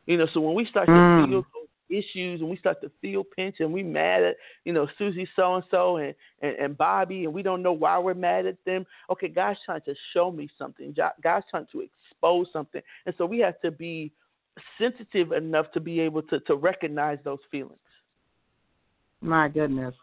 [0.06, 0.96] You know, so when we start mm.
[0.96, 4.74] to feel those issues and we start to feel pinch and we mad at, you
[4.74, 8.46] know, Susie so and so and and Bobby and we don't know why we're mad
[8.46, 8.86] at them.
[9.10, 10.94] Okay, God's trying to show me something.
[11.24, 12.82] God's trying to expose something.
[13.06, 14.12] And so we have to be
[14.78, 17.80] sensitive enough to be able to, to recognize those feelings.
[19.22, 19.96] My goodness.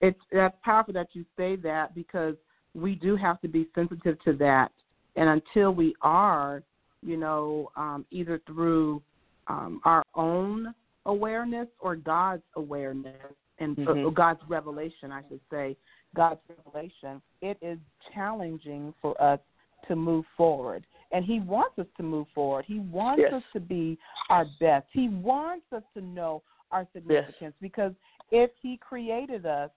[0.00, 2.36] It's that's powerful that you say that because
[2.74, 4.70] we do have to be sensitive to that.
[5.16, 6.62] And until we are,
[7.02, 9.02] you know, um, either through
[9.46, 10.74] um, our own
[11.06, 13.14] awareness or God's awareness
[13.58, 14.12] and mm-hmm.
[14.14, 15.76] God's revelation, I should say,
[16.16, 17.78] God's revelation, it is
[18.14, 19.40] challenging for us
[19.88, 20.86] to move forward.
[21.12, 22.64] And He wants us to move forward.
[22.66, 23.34] He wants yes.
[23.34, 23.98] us to be
[24.30, 24.86] our best.
[24.92, 27.52] He wants us to know our significance yes.
[27.60, 27.92] because
[28.30, 29.70] if He created us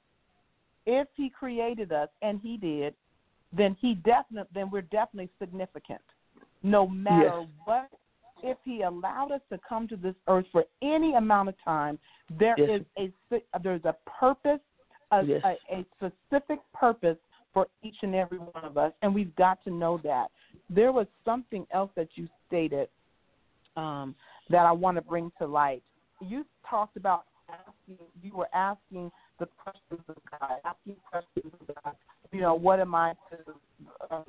[0.88, 2.96] if he created us and he did,
[3.56, 6.02] then he definitely then we're definitely significant.
[6.64, 7.48] No matter yes.
[7.66, 7.90] what
[8.44, 12.00] if he allowed us to come to this earth for any amount of time,
[12.40, 12.82] there yes.
[12.96, 13.12] is
[13.54, 14.60] a there's a purpose,
[15.12, 15.42] a, yes.
[15.44, 17.18] a, a specific purpose
[17.54, 20.28] for each and every one of us, and we've got to know that.
[20.70, 22.88] There was something else that you stated
[23.76, 24.16] um,
[24.50, 25.84] that I want to bring to light.
[26.22, 27.26] You talked about
[27.88, 31.96] asking, you were asking the questions of God, asking questions of God.
[32.32, 34.24] You know, what am I to um,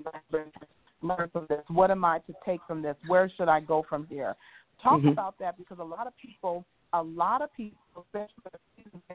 [1.02, 1.62] learn from this?
[1.68, 2.96] What am I to take from this?
[3.06, 4.34] Where should I go from here?
[4.82, 5.08] Talk mm-hmm.
[5.08, 8.60] about that because a lot of people, a lot of people, especially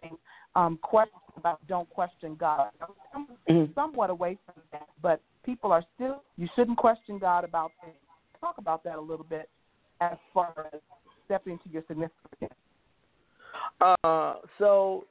[0.02, 0.18] things,
[0.56, 2.70] um, question about don't question God.
[3.14, 3.72] I'm mm-hmm.
[3.74, 6.24] somewhat away from that, but people are still.
[6.38, 7.96] You shouldn't question God about things.
[8.42, 9.50] Talk about that a little bit
[10.02, 10.82] as far as
[11.26, 12.54] stepping into your significance.
[13.82, 15.06] Uh, so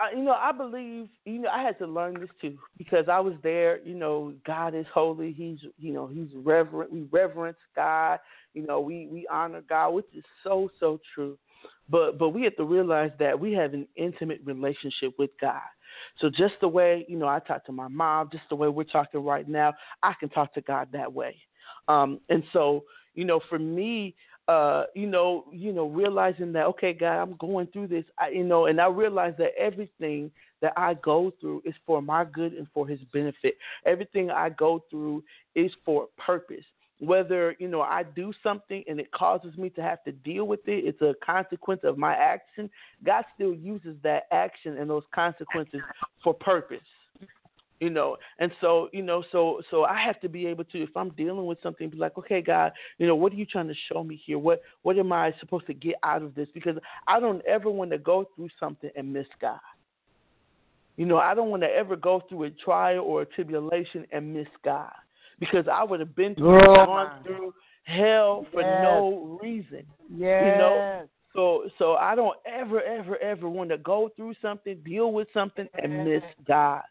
[0.00, 3.20] I, you know, I believe, you know, I had to learn this too because I
[3.20, 3.80] was there.
[3.80, 5.32] You know, God is holy.
[5.32, 6.90] He's, you know, He's reverent.
[6.90, 8.18] We reverence God.
[8.54, 11.38] You know, we we honor God, which is so so true.
[11.88, 15.60] But but we have to realize that we have an intimate relationship with God.
[16.20, 18.84] So just the way you know I talk to my mom, just the way we're
[18.84, 21.36] talking right now, I can talk to God that way.
[21.88, 22.84] Um, and so
[23.14, 24.14] you know, for me,
[24.50, 28.42] uh, you know, you know, realizing that okay, God, I'm going through this, I, you
[28.42, 30.28] know, and I realize that everything
[30.60, 33.54] that I go through is for my good and for His benefit.
[33.86, 35.22] Everything I go through
[35.54, 36.64] is for purpose.
[36.98, 40.66] Whether you know I do something and it causes me to have to deal with
[40.66, 42.68] it, it's a consequence of my action.
[43.06, 45.80] God still uses that action and those consequences
[46.24, 46.78] for purpose
[47.80, 50.96] you know and so you know so so i have to be able to if
[50.96, 53.74] i'm dealing with something be like okay god you know what are you trying to
[53.90, 56.76] show me here what what am i supposed to get out of this because
[57.08, 59.58] i don't ever want to go through something and miss god
[60.96, 64.34] You know, I don't want to ever go through a trial or a tribulation and
[64.34, 64.92] miss God
[65.38, 68.82] because I would have been through, Oh, gone through hell for Yes.
[68.82, 69.86] no reason.
[70.14, 70.44] Yes.
[70.44, 75.10] You know, so so I don't ever ever ever want to go through something, deal
[75.12, 76.82] with something, and miss God.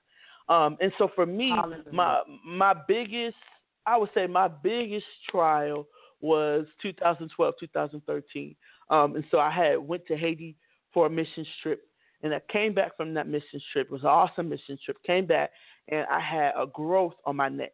[0.49, 1.83] Um, and so for me, Hallelujah.
[1.91, 3.37] my my biggest,
[3.85, 5.87] I would say my biggest trial
[6.21, 8.55] was 2012, 2013.
[8.89, 10.55] Um, and so I had went to Haiti
[10.93, 11.81] for a mission trip,
[12.23, 13.87] and I came back from that mission trip.
[13.87, 14.97] It was an awesome mission trip.
[15.03, 15.51] Came back,
[15.87, 17.73] and I had a growth on my neck.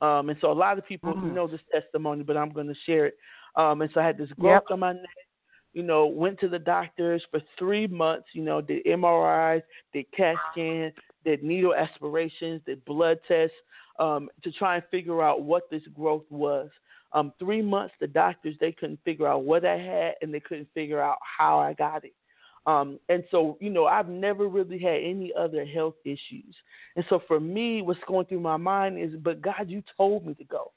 [0.00, 1.32] Um, and so a lot of people Mhm.
[1.32, 3.18] know this testimony, but I'm going to share it.
[3.56, 4.70] Um, and so I had this growth Yep.
[4.72, 5.26] on my neck.
[5.72, 8.28] You know, went to the doctors for three months.
[8.34, 10.92] You know, did MRIs, did CAT scan,
[11.24, 13.56] did needle aspirations, did blood tests
[13.98, 16.70] um, to try and figure out what this growth was.
[17.12, 20.68] Um, three months, the doctors they couldn't figure out what I had, and they couldn't
[20.74, 22.14] figure out how I got it.
[22.66, 26.54] Um, and so, you know, I've never really had any other health issues.
[26.96, 30.34] And so, for me, what's going through my mind is, but God, you told me
[30.34, 30.72] to go.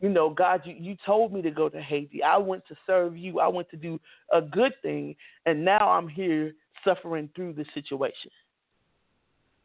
[0.00, 2.22] You know, God, you, you told me to go to Haiti.
[2.22, 3.40] I went to serve you.
[3.40, 3.98] I went to do
[4.32, 6.54] a good thing, and now I'm here
[6.84, 8.30] suffering through the situation.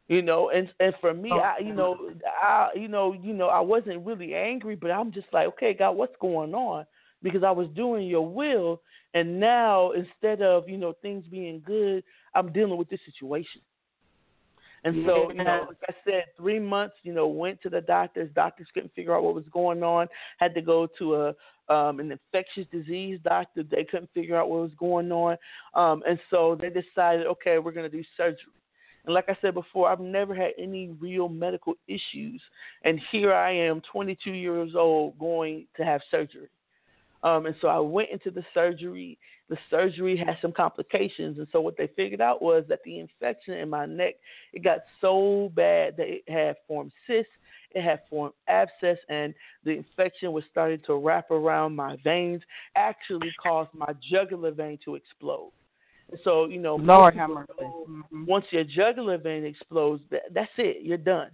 [0.08, 2.10] You know, and and for me, I you know,
[2.42, 5.92] I you know, you know, I wasn't really angry, but I'm just like, okay, God,
[5.92, 6.84] what's going on?
[7.22, 8.82] Because I was doing your will,
[9.14, 13.62] and now instead of you know things being good, I'm dealing with this situation.
[14.84, 18.28] And so, you know, like I said, three months, you know, went to the doctors.
[18.34, 20.08] Doctors couldn't figure out what was going on.
[20.36, 21.28] Had to go to a
[21.72, 23.62] um, an infectious disease doctor.
[23.62, 25.38] They couldn't figure out what was going on.
[25.72, 28.52] Um, and so they decided, okay, we're going to do surgery.
[29.04, 32.40] And like I said before, I've never had any real medical issues.
[32.84, 36.48] And here I am, 22 years old, going to have surgery.
[37.24, 39.18] Um, and so I went into the surgery.
[39.48, 43.54] The surgery had some complications, and so what they figured out was that the infection
[43.54, 44.14] in my neck
[44.52, 47.32] it got so bad that it had formed cysts,
[47.70, 52.42] it had formed abscess, and the infection was starting to wrap around my veins.
[52.76, 55.52] Actually, caused my jugular vein to explode.
[56.22, 57.52] So you know, Lord have mercy.
[57.60, 58.26] Mhm.
[58.26, 60.82] once your jugular vein explodes, that, that's it.
[60.82, 61.30] You're done.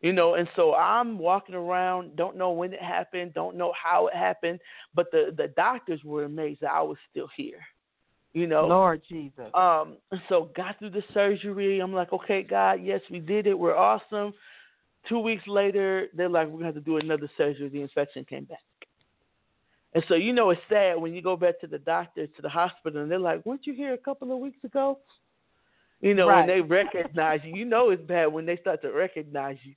[0.00, 4.08] You know, and so I'm walking around, don't know when it happened, don't know how
[4.08, 4.58] it happened,
[4.94, 7.64] but the the doctors were amazed that I was still here.
[8.34, 9.50] You know, Lord Jesus.
[9.54, 11.80] um, so got through the surgery.
[11.80, 13.58] I'm like, okay, God, yes, we did it.
[13.58, 14.32] We're awesome.
[15.08, 17.68] Two weeks later, they're like, we're gonna have to do another surgery.
[17.68, 18.60] The infection came back.
[19.94, 22.48] And so you know it's sad when you go back to the doctor, to the
[22.48, 24.98] hospital, and they're like, weren't you here a couple of weeks ago?
[26.00, 26.38] You know, Right.
[26.38, 29.74] when they recognize you, you know it's bad when they start to recognize you.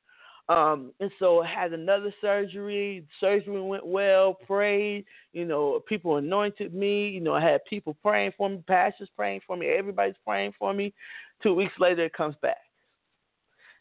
[0.47, 3.05] Um, and so I had another surgery.
[3.19, 8.33] Surgery went well, prayed, you know, people anointed me, you know, I had people praying
[8.37, 10.93] for me, pastors praying for me, everybody's praying for me.
[11.41, 12.57] Two weeks later it comes back.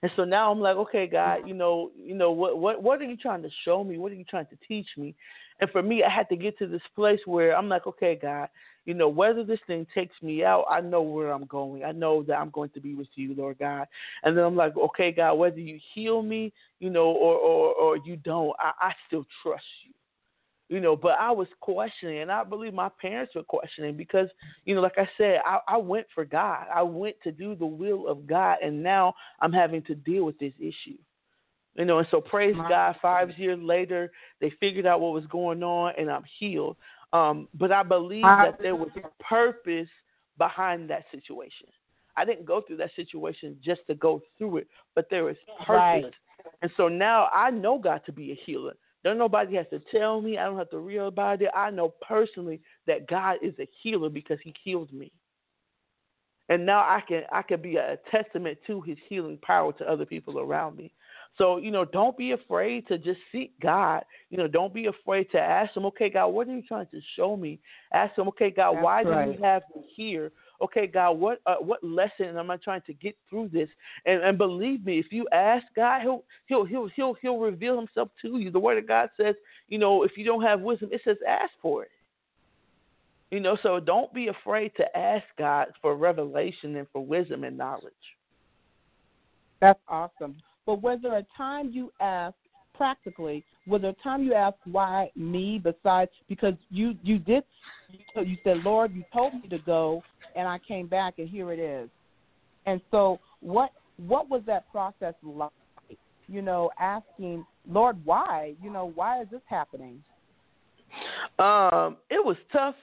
[0.02, 3.04] And so now I'm like, okay, God, you know, you know, what what what are
[3.04, 3.96] you trying to show me?
[3.96, 5.14] What are you trying to teach me?
[5.60, 8.48] And for me, I had to get to this place where I'm like, okay, God,
[8.86, 11.84] you know, whether this thing takes me out, I know where I'm going.
[11.84, 13.86] I know that I'm going to be with you, Lord God.
[14.24, 17.96] And then I'm like, okay, God, whether you heal me, you know, or or, or
[18.04, 19.92] you don't, I, I still trust you.
[20.70, 24.28] You know, but I was questioning, and I believe my parents were questioning because,
[24.64, 26.66] you know, like I said, I, I went for God.
[26.74, 30.38] I went to do the will of God, and now I'm having to deal with
[30.38, 30.96] this issue.
[31.76, 32.96] You know, and so praise God.
[33.02, 36.76] Five years later, they figured out what was going on, and I'm healed.
[37.12, 39.88] Um, but I believe that there was purpose
[40.38, 41.66] behind that situation.
[42.16, 45.68] I didn't go through that situation just to go through it, but there is purpose.
[45.68, 46.04] Right.
[46.62, 48.74] And so now I know God to be a healer.
[49.02, 50.38] Don't nobody has to tell me.
[50.38, 51.50] I don't have to read about it.
[51.54, 55.12] I know personally that God is a healer because He healed me.
[56.48, 60.06] And now I can I can be a testament to His healing power to other
[60.06, 60.92] people around me.
[61.36, 64.04] So you know, don't be afraid to just seek God.
[64.30, 65.84] You know, don't be afraid to ask Him.
[65.86, 67.58] Okay, God, what are you trying to show me?
[67.92, 68.28] Ask Him.
[68.28, 69.26] Okay, God, That's why right.
[69.26, 70.32] do you have me here?
[70.62, 73.68] Okay, God, what uh, what lesson am I trying to get through this?
[74.06, 78.10] And and believe me, if you ask God, he'll he'll he'll he'll he'll reveal himself
[78.22, 78.50] to you.
[78.50, 79.34] The word of God says,
[79.68, 81.90] you know, if you don't have wisdom, it says ask for it.
[83.30, 87.58] You know, so don't be afraid to ask God for revelation and for wisdom and
[87.58, 87.92] knowledge.
[89.60, 90.36] That's awesome.
[90.66, 92.36] But was there a time you asked
[92.74, 93.44] practically?
[93.66, 95.60] Was there a time you asked why me?
[95.62, 97.44] Besides, because you you did,
[98.16, 100.02] you, said, Lord, you told me to go,
[100.34, 101.88] and I came back, and here it is.
[102.66, 103.70] And so, what
[104.06, 105.50] what was that process like?
[106.26, 108.54] You know, asking Lord, why?
[108.62, 110.02] You know, why is this happening?
[111.38, 112.76] Um, it was tough.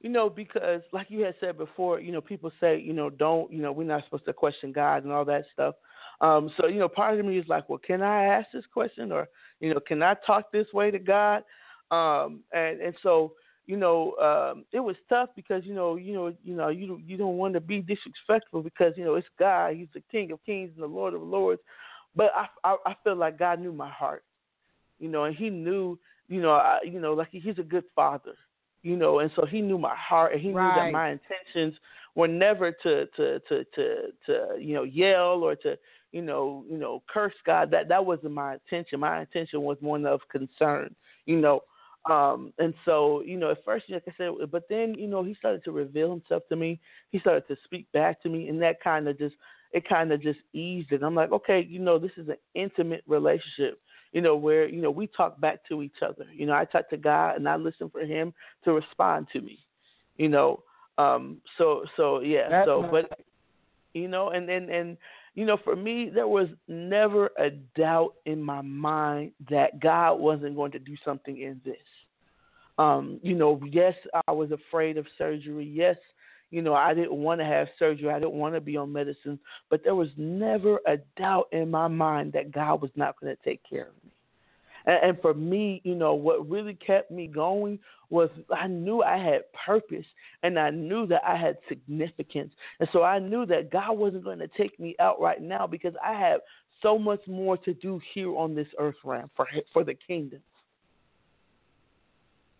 [0.00, 3.52] you know, because like you had said before, you know, people say, you know, don't,
[3.52, 5.74] you know, we're not supposed to question God and all that stuff.
[6.20, 9.12] Um, so, you know, part of me is like, well, can I ask this question
[9.12, 9.28] or,
[9.60, 11.44] you know, can I talk this way to God?
[11.90, 13.32] Um, and, and so,
[13.66, 17.16] you know, um, it was tough because, you know, you know, you know, you you
[17.16, 20.70] don't want to be disrespectful because, you know, it's God, he's the King of Kings
[20.74, 21.60] and the Lord of Lords.
[22.16, 24.24] But I, I, I feel like God knew my heart,
[24.98, 25.98] you know, and he knew,
[26.28, 28.34] you know, I, you know, like he's a good father
[28.82, 30.68] you know, and so he knew my heart and he right.
[30.68, 31.78] knew that my intentions
[32.14, 33.96] were never to to to to
[34.26, 35.76] to you know yell or to
[36.12, 37.70] you know you know curse God.
[37.70, 39.00] That that wasn't my intention.
[39.00, 40.94] My intention was one of concern,
[41.26, 41.60] you know.
[42.08, 45.34] Um, and so, you know, at first, like I said, but then, you know, he
[45.34, 46.80] started to reveal himself to me.
[47.10, 49.34] He started to speak back to me, and that kind of just,
[49.72, 51.02] it kind of just eased it.
[51.02, 53.78] I'm like, okay, you know, this is an intimate relationship
[54.12, 56.24] you know, where, you know, we talk back to each other.
[56.32, 58.32] You know, I talk to God and I listen for him
[58.64, 59.58] to respond to me.
[60.16, 60.62] You know.
[60.96, 62.90] Um so so yeah, That's so nice.
[62.90, 63.20] but
[63.94, 64.96] you know, and, and and
[65.38, 70.56] you know, for me there was never a doubt in my mind that God wasn't
[70.56, 71.76] going to do something in this.
[72.76, 73.94] Um, you know, yes,
[74.26, 75.64] I was afraid of surgery.
[75.64, 75.94] Yes,
[76.50, 78.10] you know, I didn't want to have surgery.
[78.10, 79.38] I didn't want to be on medicine,
[79.70, 83.42] but there was never a doubt in my mind that God was not going to
[83.44, 84.07] take care of me.
[84.88, 87.78] And, and for me, you know, what really kept me going
[88.10, 90.06] was I knew I had purpose
[90.42, 92.52] and I knew that I had significance.
[92.80, 95.94] And so I knew that God wasn't going to take me out right now because
[96.04, 96.40] I had
[96.82, 100.40] so much more to do here on this earth realm for for the kingdom.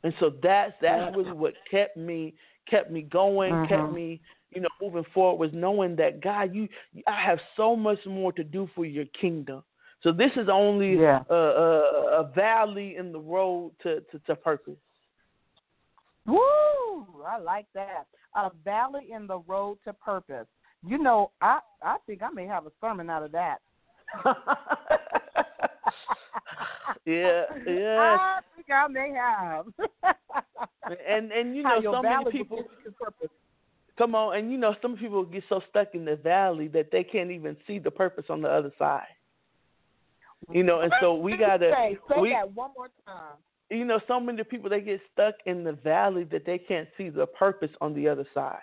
[0.05, 2.35] And so that's that's really what kept me
[2.69, 3.69] kept me going, Mhm.
[3.69, 4.21] kept me,
[4.51, 6.69] you know, moving forward was knowing that God, you,
[7.07, 9.63] I have so much more to do for your kingdom.
[10.03, 11.23] So this is only Yeah.
[11.29, 14.77] a, a, a valley in the road to, to, to purpose.
[16.27, 17.25] Woo!
[17.27, 18.07] I like that.
[18.35, 20.47] A valley in the road to purpose.
[20.87, 23.59] You know, I I think I may have a sermon out of that.
[27.05, 28.17] yeah, yeah.
[28.21, 29.67] I think I may have.
[31.09, 33.31] And and you know, so many people get you to purpose.
[33.97, 37.03] come on, and you know, some people get so stuck in the valley that they
[37.03, 39.07] can't even see the purpose on the other side.
[40.51, 43.37] You know, and so we gotta say, say we that one more time.
[43.71, 47.11] you know, so many people they get stuck in the valley that they can't see
[47.11, 48.61] the purpose on the other side.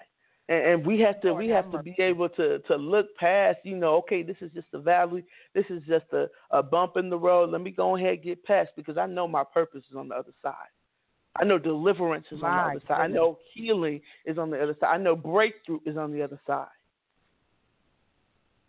[0.47, 3.59] And, and we have to Lord we have to be able to to look past,
[3.63, 5.23] you know, okay, this is just a valley,
[5.53, 7.51] this is just a, a bump in the road.
[7.51, 10.15] Let me go ahead and get past because I know my purpose is on the
[10.15, 10.53] other side.
[11.37, 13.01] I know deliverance is on the other side.
[13.01, 14.93] I know healing is on the other side.
[14.93, 16.67] I know breakthrough is on the other side.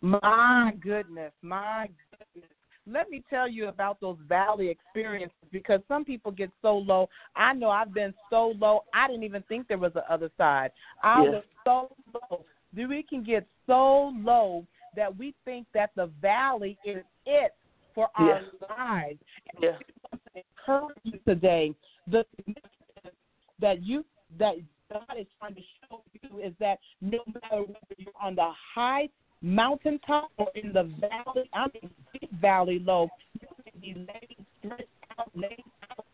[0.01, 2.51] My goodness, my goodness.
[2.89, 7.09] Let me tell you about those valley experiences because some people get so low.
[7.35, 10.71] I know I've been so low, I didn't even think there was an other side.
[11.03, 11.31] I Yeah.
[11.31, 12.45] was so low.
[12.73, 14.65] We can get so low
[14.95, 17.55] that we think that the valley is it
[17.93, 18.67] for our Yeah.
[18.69, 19.19] lives.
[19.53, 19.79] And Yeah.
[19.79, 21.75] I want to encourage you today
[22.07, 23.15] the significance
[23.59, 24.05] that you
[24.37, 24.55] that
[24.91, 29.09] God is trying to show you is that no matter whether you're on the high
[29.41, 33.09] mountaintop or in the valley, I mean deep valley low,
[33.39, 34.83] you can be laying stretched
[35.19, 36.05] out, laying out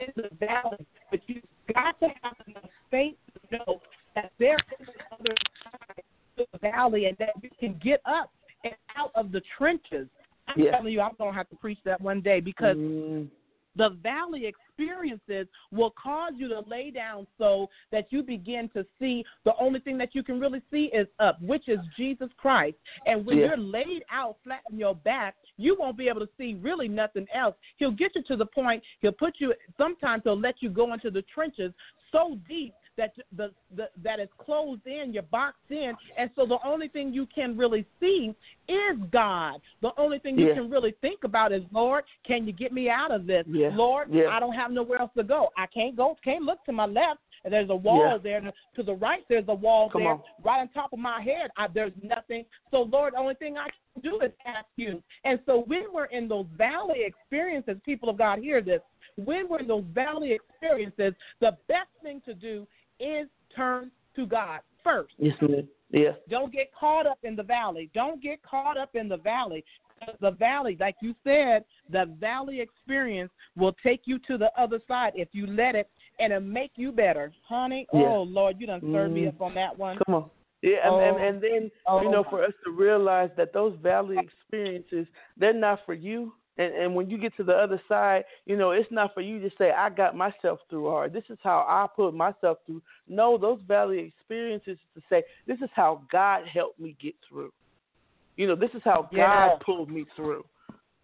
[0.00, 3.16] in the valley, but you've got to have enough faith
[3.50, 3.80] to know
[4.14, 6.02] that there is another side
[6.36, 8.30] to the valley and that you can get up
[8.64, 10.08] and out of the trenches.
[10.48, 10.72] I'm Yeah.
[10.72, 13.28] telling you, I'm gonna have to preach that one day because Mm,
[13.76, 19.24] the valley experiences will cause you to lay down so that you begin to see
[19.44, 22.76] the only thing that you can really see is up, which is Jesus Christ.
[23.06, 23.46] And when Yeah.
[23.46, 27.26] you're laid out flat on your back, you won't be able to see really nothing
[27.32, 27.56] else.
[27.76, 31.10] He'll get you to the point, he'll put you, sometimes he'll let you go into
[31.10, 31.72] the trenches
[32.10, 36.58] so deep that the, the that is closed in, you're boxed in, and so the
[36.64, 38.34] only thing you can really see
[38.68, 39.60] is God.
[39.80, 40.54] The only thing you Yeah.
[40.54, 43.44] can really think about is, Lord, can you get me out of this?
[43.48, 43.70] Yeah.
[43.74, 44.28] Lord, Yeah.
[44.28, 45.50] I don't have nowhere else to go.
[45.56, 47.20] I can't go, can't look to my left.
[47.44, 48.40] And there's a wall there.
[48.76, 50.12] To the right, there's a wall Come there.
[50.12, 50.22] on.
[50.44, 52.44] Right on top of my head, I, there's nothing.
[52.70, 55.02] So, Lord, the only thing I can do is ask you.
[55.24, 58.80] And so, when we're in those valley experiences, people of God, hear this.
[59.16, 62.64] When we're in those valley experiences, the best thing to do
[63.00, 65.14] is turn to God first.
[65.18, 65.68] yes, ma'am.
[65.90, 66.12] Yeah.
[66.30, 67.90] Don't get caught up in the valley.
[67.94, 69.62] Don't get caught up in the valley.
[70.20, 75.12] The valley, like you said, the valley experience will take you to the other side
[75.14, 75.88] if you let it,
[76.18, 77.86] and it'll make you better, honey.
[77.92, 78.00] Yeah.
[78.08, 79.28] Oh Lord, you done served me Mm.
[79.28, 79.98] up on that one.
[80.06, 80.30] Come on.
[80.62, 80.98] Yeah, and, Oh.
[81.00, 82.02] and, and then Oh.
[82.02, 86.74] you know, for us to realize that those valley experiences, they're not for you, And,
[86.74, 89.50] and when you get to the other side, you know, it's not for you to
[89.56, 91.12] say, I got myself through hard.
[91.12, 92.82] This is how I put myself through.
[93.08, 97.52] No, those valley experiences to say, this is how God helped me get through.
[98.36, 99.48] You know, this is how yeah.
[99.48, 100.44] God pulled me through.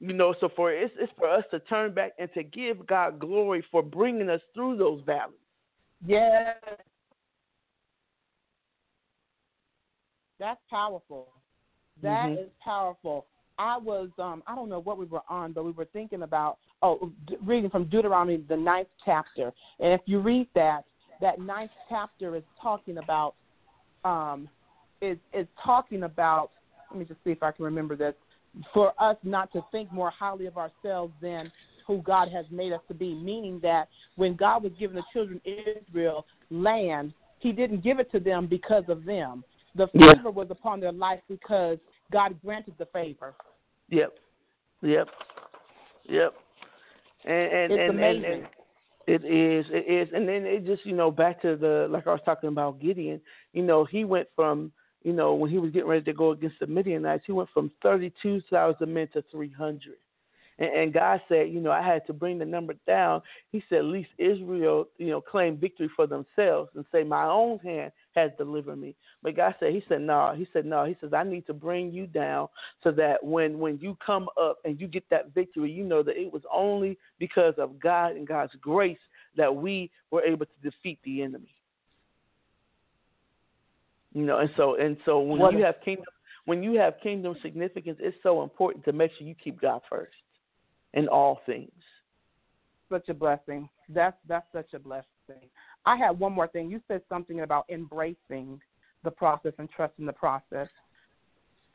[0.01, 3.19] You know, so for it's it's for us to turn back and to give God
[3.19, 5.35] glory for bringing us through those valleys.
[6.07, 6.53] Yeah.
[10.39, 11.29] That's powerful.
[12.01, 12.45] That Mhm.
[12.45, 13.27] is powerful.
[13.59, 16.59] I was um I don't know what we were on, but we were thinking about
[16.83, 20.85] oh d- reading from Deuteronomy the ninth chapter, and if you read that,
[21.21, 23.35] that ninth chapter is talking about
[24.05, 24.49] um
[25.01, 26.51] is is talking about
[26.91, 28.15] let me just see if I can remember this
[28.73, 31.53] for us not to think more highly of ourselves than
[31.87, 35.41] who God has made us to be, meaning that when God was giving the children
[35.47, 35.53] of
[35.89, 39.45] Israel land, He didn't give it to them because of them.
[39.75, 40.15] The Yeah.
[40.15, 41.79] favor was upon their life because
[42.11, 43.35] God granted the favor.
[43.91, 44.13] Yep.
[44.83, 45.09] Yep.
[46.09, 46.35] Yep.
[47.25, 48.25] And and It's and, amazing.
[48.25, 48.47] and, and
[49.07, 52.13] it is, it is, and then it just you know back to the like I
[52.13, 53.21] was talking about Gideon.
[53.55, 54.71] You know he went from
[55.03, 57.71] you know when he was getting ready to go against the Midianites, he went from
[57.83, 59.97] thirty two thousand men to three hundred.
[60.59, 63.23] And, and God said, you know, I had to bring the number down.
[63.51, 67.59] He said, at least Israel, you know, claim victory for themselves and say, my own
[67.61, 67.93] hand
[68.23, 68.95] has delivered me.
[69.23, 70.35] But God said, He said, no.
[70.37, 70.85] He said, no.
[70.85, 72.49] He says, I need to bring you down
[72.83, 76.17] so that when when you come up and you get that victory, you know that
[76.17, 78.99] it was only because of God and God's grace
[79.37, 81.55] that we were able to defeat the enemy.
[84.13, 86.07] You know, and so and so when What you a- have kingdom
[86.47, 90.17] when you have kingdom significance, it's so important to make sure you keep God first
[90.95, 91.71] in all things.
[92.89, 93.69] Such a blessing.
[93.91, 95.51] That's that's such a blessing.
[95.89, 96.71] I have one more thing.
[96.71, 98.61] You said something about embracing
[99.05, 100.69] the process and trusting the process.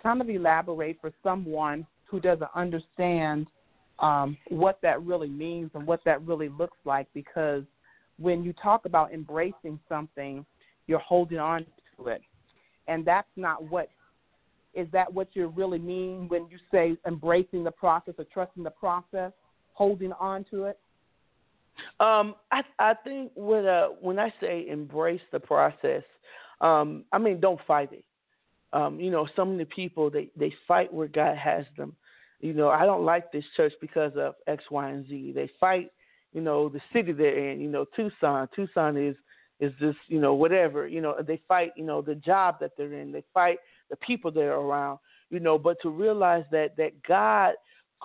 [0.03, 3.47] Kind of elaborate for someone who doesn't understand
[3.97, 7.63] um, what that really means and what that really looks like because
[8.19, 10.45] when you talk about embracing something,
[10.85, 11.65] you're holding on
[11.97, 12.21] to it.
[12.87, 13.89] And that's not what
[14.75, 18.69] is that what you really mean when you say embracing the process or trusting the
[18.69, 19.31] process,
[19.73, 20.77] holding on to it?
[21.99, 26.03] Um, I I think when uh when I say embrace the process,
[26.61, 28.05] um, I mean don't fight it.
[28.73, 31.95] Um, you know, some of the people they they fight where God has them.
[32.39, 35.31] You know, I don't like this church because of X, Y, and Z.
[35.33, 35.91] They fight,
[36.33, 37.61] you know, the city they're in.
[37.61, 38.49] You know, Tucson.
[38.55, 39.15] Tucson is
[39.59, 40.87] is just you know whatever.
[40.87, 41.71] You know, they fight.
[41.77, 43.11] You know, the job that they're in.
[43.11, 43.59] They fight
[43.89, 44.99] the people they're around.
[45.29, 47.53] You know, but to realize that that God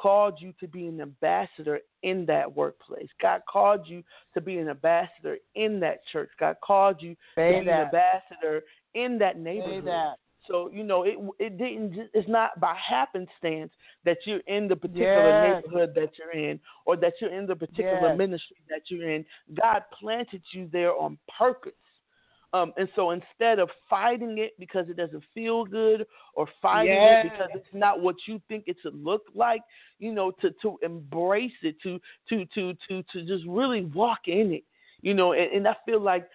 [0.00, 3.08] called you to be an ambassador in that workplace.
[3.20, 4.02] God called you
[4.34, 6.30] to be an ambassador in that church.
[6.38, 7.74] God called you Say to be that.
[7.80, 8.62] an ambassador
[8.94, 9.84] in that neighborhood.
[9.86, 10.16] that.
[10.46, 12.08] So you know, it it didn't.
[12.14, 13.72] It's not by happenstance
[14.04, 15.62] that you're in the particular Yes.
[15.62, 18.16] neighborhood that you're in, or that you're in the particular Yes.
[18.16, 19.24] ministry that you're in.
[19.54, 21.72] God planted you there on purpose.
[22.54, 27.18] Um, and so instead of fighting it because it doesn't feel good, or fighting Yes.
[27.24, 29.60] it because it's not what you think it should look like,
[29.98, 34.52] you know, to to embrace it, to to to to to just really walk in
[34.52, 34.64] it,
[35.02, 35.32] you know.
[35.32, 36.26] And, and I feel like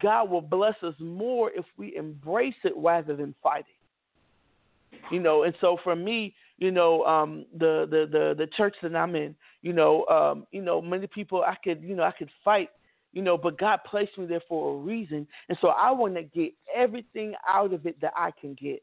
[0.00, 5.00] God will bless us more if we embrace it rather than fight it.
[5.10, 8.94] You know, and so for me, you know, um, the, the the the church that
[8.96, 12.30] I'm in, you know, um, you know, many people I could, you know, I could
[12.44, 12.70] fight,
[13.12, 16.22] you know, but God placed me there for a reason, and so I want to
[16.22, 18.82] get everything out of it that I can get.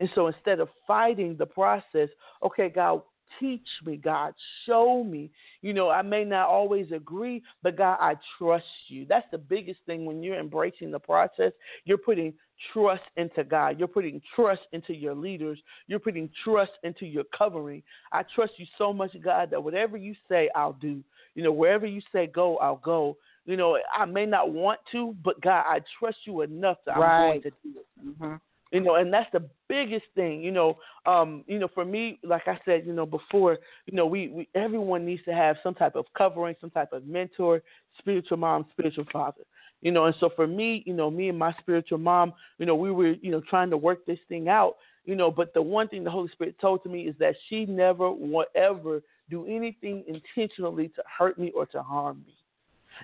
[0.00, 2.08] And so instead of fighting the process,
[2.42, 3.02] okay, God,
[3.40, 4.34] teach me, God,
[4.66, 5.30] show me.
[5.62, 9.06] You know, I may not always agree, but God, I trust you.
[9.08, 11.52] That's the biggest thing when you're embracing the process.
[11.84, 12.34] You're putting
[12.72, 13.78] trust into God.
[13.78, 15.58] You're putting trust into your leaders.
[15.86, 17.82] You're putting trust into your covering.
[18.12, 21.02] I trust you so much, God, that whatever you say, I'll do.
[21.34, 23.16] You know, wherever you say go, I'll go.
[23.46, 27.00] You know, I may not want to, but God, I trust you enough that I'm
[27.22, 27.86] going to do it
[28.18, 28.34] hmm
[28.74, 30.76] you know and that's the biggest thing you know
[31.06, 34.48] um you know for me like i said you know before you know we, we
[34.54, 37.62] everyone needs to have some type of covering some type of mentor
[37.98, 39.42] spiritual mom spiritual father
[39.80, 42.74] you know and so for me you know me and my spiritual mom you know
[42.74, 44.74] we were you know trying to work this thing out
[45.04, 47.64] you know but the one thing the holy spirit told to me is that she
[47.66, 52.34] never will ever do anything intentionally to hurt me or to harm me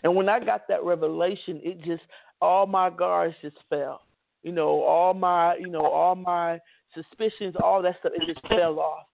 [0.02, 2.02] and when i got that revelation it just
[2.40, 4.02] all my guards just fell
[4.42, 6.58] you know, all my, you know, all my
[6.94, 9.06] suspicions, all that stuff, it just fell off,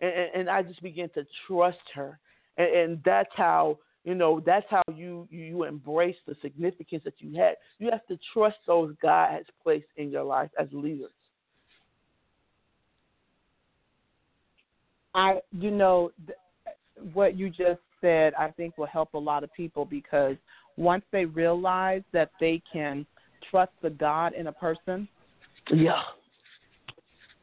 [0.00, 2.18] and, and, I just began to trust her,
[2.56, 7.38] and, and that's how, you know, that's how you you embrace the significance that you
[7.38, 7.54] had.
[7.78, 11.12] You have to trust those God has placed in your life as leaders.
[15.14, 16.38] I, you know, th-
[17.12, 20.36] what you just said, I think, will help a lot of people because
[20.76, 23.06] once they realize that they can
[23.50, 25.08] trust the God in a person,
[25.72, 26.02] yeah,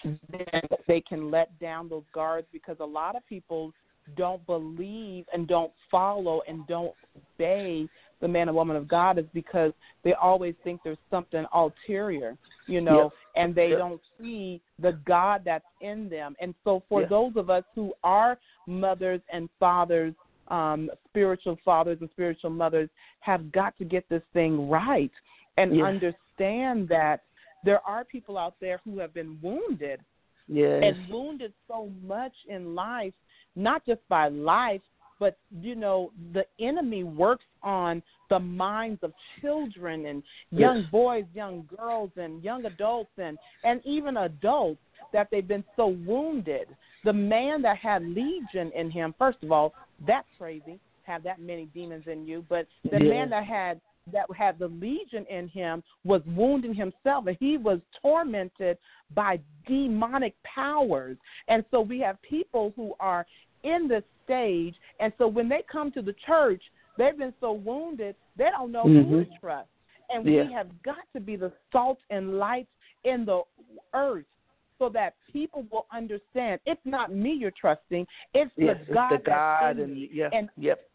[0.03, 3.74] then they can let down those guards because a lot of people
[4.16, 7.88] don't believe and don't follow and don't obey
[8.22, 9.72] the man and woman of God is because
[10.03, 12.38] they always think there's something ulterior,
[12.68, 13.12] you know, Yep.
[13.36, 13.78] and they Yep.
[13.78, 16.36] don't see the God that's in them.
[16.39, 17.07] And so for Yeah.
[17.07, 20.14] those of us who are mothers and fathers,
[20.49, 22.89] um, spiritual fathers and spiritual mothers,
[23.19, 25.11] have got to get this thing right
[25.57, 25.85] and Yes.
[25.85, 27.21] understand that
[27.65, 29.99] there are people out there who have been wounded
[30.47, 33.13] yes, and wounded so much in life,
[33.55, 34.81] not just by life,
[35.19, 40.91] but you know, the enemy works on the minds of children and young Yes.
[40.91, 44.81] boys, young girls, and young adults, and and even adults
[45.11, 46.67] that they've been so wounded.
[47.03, 49.73] The man that had legion in him, first of all,
[50.05, 50.79] that's crazy.
[51.03, 53.09] Have that many demons in you, but the Yeah.
[53.09, 53.81] man that had
[54.11, 58.75] that had the legion in him was wounding himself and he was tormented
[59.13, 61.15] by demonic powers
[61.47, 63.23] and so we have people who are
[63.61, 66.63] in this stage and so when they come to the church
[66.97, 69.31] they've been so wounded they don't know who Mhm.
[69.31, 69.69] to trust
[70.09, 70.45] and Yeah.
[70.45, 72.67] we have got to be the salt and light
[73.03, 73.43] in the
[73.93, 74.25] earth
[74.80, 76.59] so that people will understand.
[76.65, 78.07] It's not me you're trusting.
[78.34, 80.09] It's yes, the God it's the God and me.
[80.11, 80.89] yeah, and yep,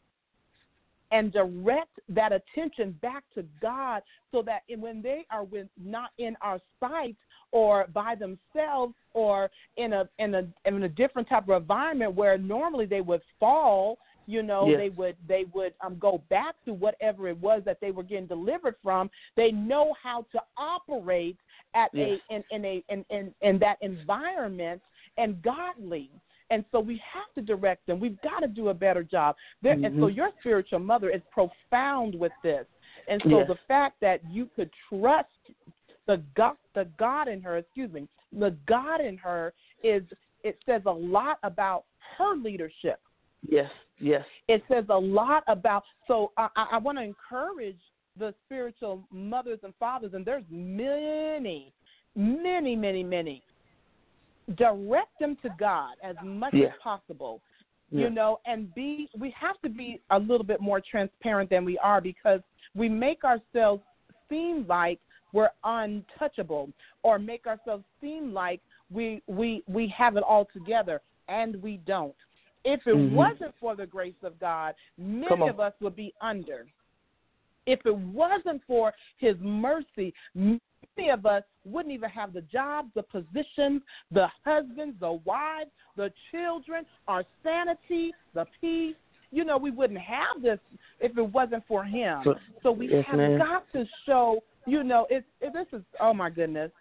[1.12, 6.36] and direct that attention back to God so that when they are with, not in
[6.40, 7.16] our sight
[7.52, 12.36] or by themselves or in a in a in a different type of environment where
[12.36, 14.78] normally they would fall you know Yes.
[14.78, 18.26] they would they would um go back to whatever it was that they were getting
[18.26, 21.36] delivered from they know how to operate
[21.74, 22.20] at Yes.
[22.30, 24.80] a in in a in, in in that environment
[25.18, 26.10] and godly
[26.50, 27.98] and so we have to direct them.
[27.98, 29.34] We've got to do a better job.
[29.62, 30.16] There, And so Mhm.
[30.16, 32.66] your spiritual mother is profound with this.
[33.08, 33.48] And so Yes.
[33.48, 35.30] the fact that you could trust
[36.06, 40.04] the God, the God in her, excuse me, the God in her is
[40.42, 41.86] it says a lot about
[42.18, 43.00] her leadership.
[43.48, 45.84] Yes, yes, It says a lot about.
[46.06, 47.78] So I, I, I want to encourage
[48.18, 51.72] the spiritual mothers and fathers, and there's many,
[52.14, 53.42] many, many, many.
[54.56, 56.66] Direct them to God as much Yeah.
[56.66, 57.40] as possible
[57.90, 58.00] yeah.
[58.00, 61.78] you know and be we have to be a little bit more transparent than we
[61.78, 62.40] are because
[62.74, 63.82] we make ourselves
[64.28, 64.98] seem like
[65.32, 66.70] we're untouchable
[67.02, 72.14] or make ourselves seem like we we we have it all together and we don't
[72.64, 73.12] if it Mhm.
[73.12, 76.66] wasn't for the grace of god many of us would be under
[77.66, 83.02] if it wasn't for his mercy many of us wouldn't even have the jobs the
[83.02, 88.96] positions the husbands the wives the children, our sanity, the peace.
[89.30, 90.58] You know, we wouldn't have this
[90.98, 92.20] if it wasn't for him.
[92.24, 92.34] So-
[92.64, 93.38] So we yes, have ma'am.
[93.38, 96.72] got to show, you know, it's it, this is oh my goodness.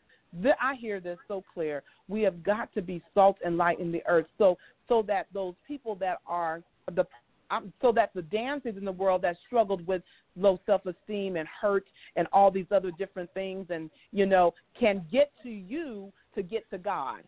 [0.60, 1.84] I hear this so clear.
[2.08, 4.58] We have got to be salt and light in the earth, so
[4.88, 6.62] so that those people that are
[6.94, 7.06] the
[7.52, 10.02] um, so that the dancers in the world that struggled with
[10.36, 15.32] low self-esteem and hurt and all these other different things, and you know, can get
[15.44, 17.22] to you to get to God.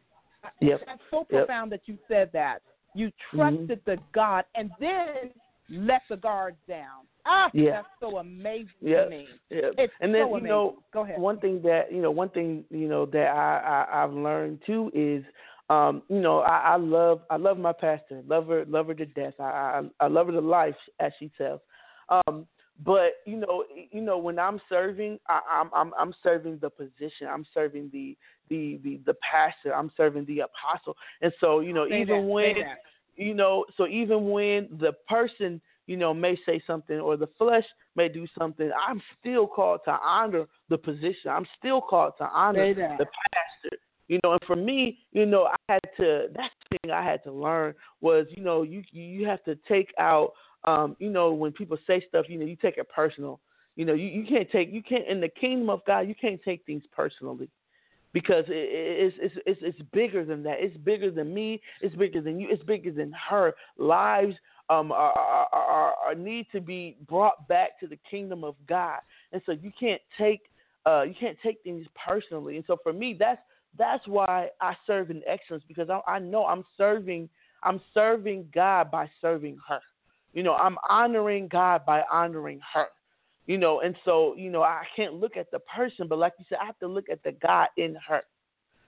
[0.61, 0.81] Yep.
[0.85, 1.27] That's so Yep.
[1.29, 2.61] profound that you said that.
[2.93, 5.31] You trusted the God and then
[5.69, 7.07] let the guards down.
[7.25, 7.71] Ah, Yeah.
[7.71, 9.03] that's so amazing Yeah.
[9.03, 9.27] to me.
[9.49, 9.71] Yeah.
[9.77, 11.19] It's and then so you know Go ahead.
[11.19, 14.91] one thing that you know one thing you know that I, I I've learned too
[14.93, 15.25] is
[15.69, 19.05] um you know I, I love I love my pastor love her love her to
[19.05, 19.33] death.
[19.39, 21.61] I I, I love her to life as she tells.
[22.09, 22.47] Um
[22.83, 27.27] but you know you know when I'm serving I, I'm I'm I'm serving the position.
[27.29, 28.17] I'm serving the
[28.49, 29.73] the the the pastor.
[29.73, 30.95] I'm serving the apostle.
[31.21, 32.55] And so you know Say even that, when
[33.15, 37.63] you know, so even when the person, you know, may say something or the flesh
[37.95, 41.31] may do something, I'm still called to honor the position.
[41.31, 42.65] I'm still called to honor
[42.97, 43.77] the pastor.
[44.07, 47.23] You know, and for me, you know, I had to that's the thing I had
[47.23, 50.33] to learn was, you know, you you have to take out
[50.63, 53.39] um, you know, when people say stuff, you know, you take it personal.
[53.75, 56.41] You know, you, you can't take you can't in the kingdom of God, you can't
[56.43, 57.49] take things personally
[58.13, 60.55] because it, it, it's, it's it's bigger than that.
[60.59, 61.61] It's bigger than me.
[61.81, 62.47] It's bigger than you.
[62.49, 63.53] It's bigger than her.
[63.77, 64.35] Lives
[64.69, 68.99] um are, are need to be brought back to the kingdom of God,
[69.33, 70.43] and so you can't take
[70.85, 72.55] uh you can't take things personally.
[72.55, 73.41] And so for me, that's
[73.77, 77.29] that's why I serve in excellence because I, I know I'm serving
[77.63, 79.79] I'm serving God by serving her.
[80.33, 82.87] You know, I'm honoring God by honoring her
[83.47, 86.45] you know and so you know i can't look at the person but like you
[86.49, 88.23] said i have to look at the god in her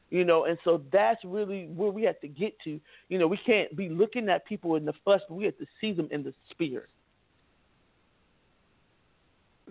[0.10, 2.80] You know, and so that's really where we have to get to.
[3.10, 5.66] You know, we can't be looking at people in the flesh, but we have to
[5.82, 6.90] see them in the spirit.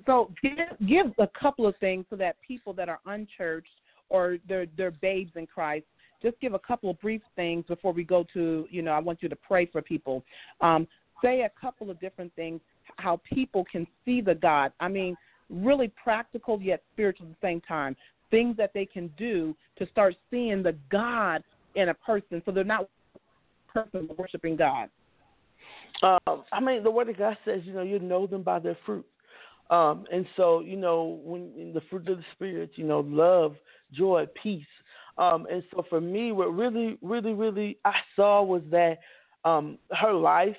[0.04, 4.90] So give give a couple of things so that people that are unchurched or they're
[4.90, 5.86] babes in Christ,
[6.22, 9.22] just give a couple of brief things before we go to you know I want
[9.22, 10.24] you to pray for people.
[10.60, 10.86] Um,
[11.22, 12.60] say a couple of different things
[12.96, 14.72] how people can see the God.
[14.80, 15.16] I mean,
[15.50, 17.96] really practical yet spiritual at the same time.
[18.30, 21.42] Things that they can do to start seeing the God
[21.74, 22.88] in a person, so they're not
[23.72, 24.88] person worshiping God.
[26.02, 28.76] Um, I mean, the Word of God says, you know, you know them by their
[28.84, 29.06] fruit.
[29.70, 33.56] Um, and so, you know, when the fruit of the spirit, you know, love,
[33.92, 34.64] joy, peace.
[35.18, 38.98] Um, and so for me, what really, really, really I saw was that
[39.44, 40.56] um, her life,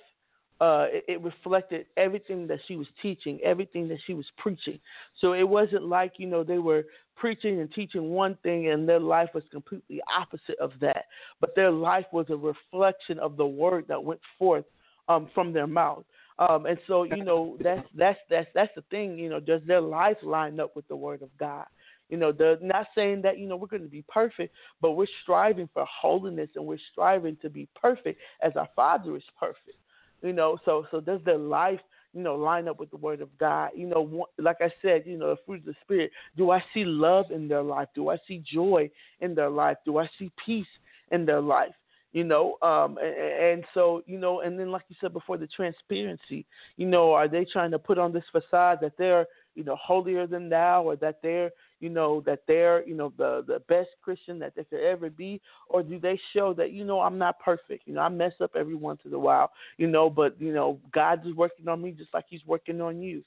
[0.59, 4.80] uh, it, it, reflected everything that she was teaching, everything that she was preaching.
[5.21, 8.99] So it wasn't like, you know, they were preaching and teaching one thing and their
[8.99, 11.05] life was completely opposite of that.
[11.39, 14.65] But their life was a reflection of the word that went forth
[15.07, 16.05] um, from their mouth.
[16.39, 19.17] Um, and so, you know, that's that's that's that's the thing.
[19.17, 21.65] You know, does their life line up with the Word of God?
[22.10, 25.08] You know, the, not saying that you know we're going to be perfect, but we're
[25.24, 29.78] striving for holiness and we're striving to be perfect as our Father is perfect.
[30.22, 31.80] You know, so so does their life
[32.14, 33.72] you know line up with the Word of God?
[33.76, 36.12] You know, like I said, you know, the fruit of the Spirit.
[36.38, 37.89] Do I see love in their life?
[37.93, 38.89] Do I see joy
[39.20, 39.78] in their life?
[39.86, 40.66] Do I see peace
[41.12, 41.74] in their life?
[42.14, 45.47] you know um and, and, so you know and then like you said before the
[45.47, 46.45] transparency
[46.78, 49.26] you know are they trying to put on this facade that they're
[49.58, 53.43] you know holier than thou or that they're you know that they're you know the
[53.47, 57.01] the best christian that they could ever be or do they show that you know
[57.01, 60.10] i'm not perfect you know i mess up every once in a while you know
[60.10, 63.24] but you know god's working on me just like he's working on you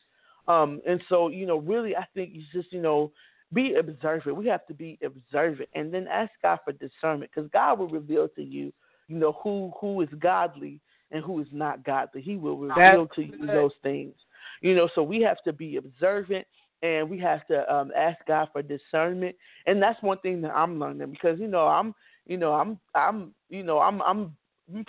[0.46, 3.10] um and so you know really i think it's just you know
[3.52, 4.36] be observant.
[4.36, 8.28] We have to be observant, and then ask God for discernment, because God will reveal
[8.28, 8.72] to you,
[9.08, 12.22] you know, who who is godly and who is not godly.
[12.22, 14.14] He will reveal That's to you those things.
[14.60, 16.46] You know, so we have to be observant
[16.82, 19.36] and we have to um, ask God for discernment.
[19.66, 21.94] And that's one thing that I'm learning because you know I'm
[22.26, 24.36] you know I'm I'm you know I'm I'm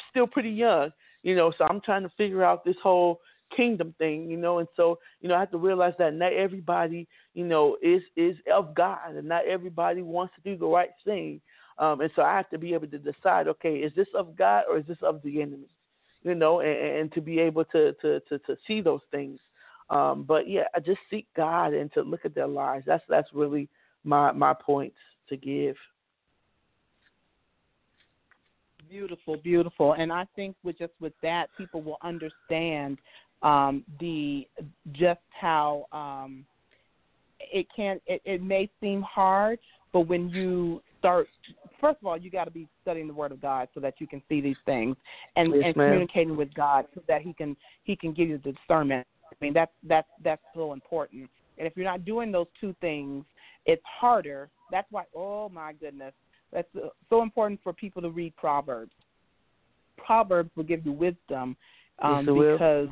[0.10, 0.92] still pretty young.
[1.24, 3.22] You know, so I'm trying to figure out this whole
[3.56, 7.08] kingdom thing, you know, and so, you know, I have to realize that not everybody,
[7.34, 11.42] you know, is is of God and not everybody wants to do the right thing.
[11.78, 14.64] Um, and so I have to be able to decide, okay, is this of God
[14.70, 15.70] or is this of the enemy?
[16.24, 19.40] You know, and, and to be able to, to, to, to see those things.
[19.92, 22.86] Um, but yeah, I just seek God and to look at their lives.
[22.88, 23.68] That's that's really
[24.04, 24.96] my my points
[25.30, 25.76] to give.
[28.90, 29.94] Beautiful, beautiful.
[29.94, 32.98] And I think with just with that, people will understand
[33.44, 34.48] um, the
[34.94, 36.46] just how um,
[37.40, 39.60] it can it, it may seem hard,
[39.92, 41.28] but when you start
[41.82, 44.06] first of all you got to be studying the word of god so that you
[44.06, 44.96] can see these things
[45.36, 48.52] and yes, and communicating with god so that he can he can give you the
[48.52, 51.30] discernment i mean that's that's that's so important.
[51.58, 53.26] And if you're not doing those two things
[53.66, 54.50] it's harder.
[54.72, 56.14] That's why oh my goodness
[56.52, 56.68] that's
[57.10, 58.92] so important for people to read proverbs.
[59.98, 61.56] Proverbs will give you wisdom
[62.02, 62.90] um, because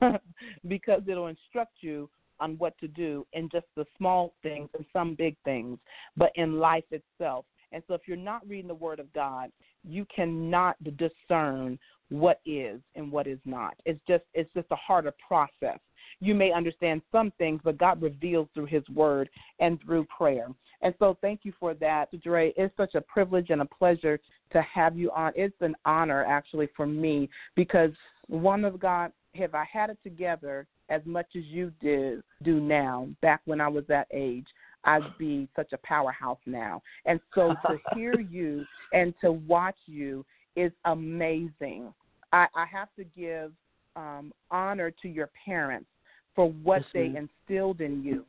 [0.68, 5.14] because it'll instruct you on what to do in just the small things and some
[5.14, 5.78] big things,
[6.16, 7.44] but in life itself.
[7.72, 9.50] And so if you're not reading the Word of God,
[9.84, 11.78] you cannot discern
[12.10, 13.74] what is and what is not.
[13.86, 15.78] It's just it's just a harder process.
[16.20, 20.48] You may understand some things, but God reveals through His Word and through prayer.
[20.82, 22.52] And so thank you for that, Dre.
[22.56, 24.18] It's such a privilege and a pleasure
[24.52, 25.32] to have you on.
[25.36, 27.90] It's an honor actually for me because
[28.26, 33.08] one of God have I had it together as much as you did do now,
[33.22, 34.46] back when I was that age,
[34.84, 36.82] I'd be such a powerhouse now.
[37.04, 40.24] And so to hear you and to watch you
[40.56, 41.92] is amazing.
[42.32, 43.52] I, I have to give
[43.96, 45.86] um, honor to your parents
[46.34, 48.24] for what yes, they instilled in you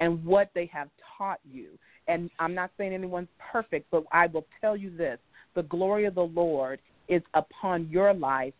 [0.00, 1.78] and what they have taught you.
[2.08, 5.18] And I'm not saying anyone's perfect, but I will tell you this.
[5.54, 8.54] The glory of the Lord is upon your life.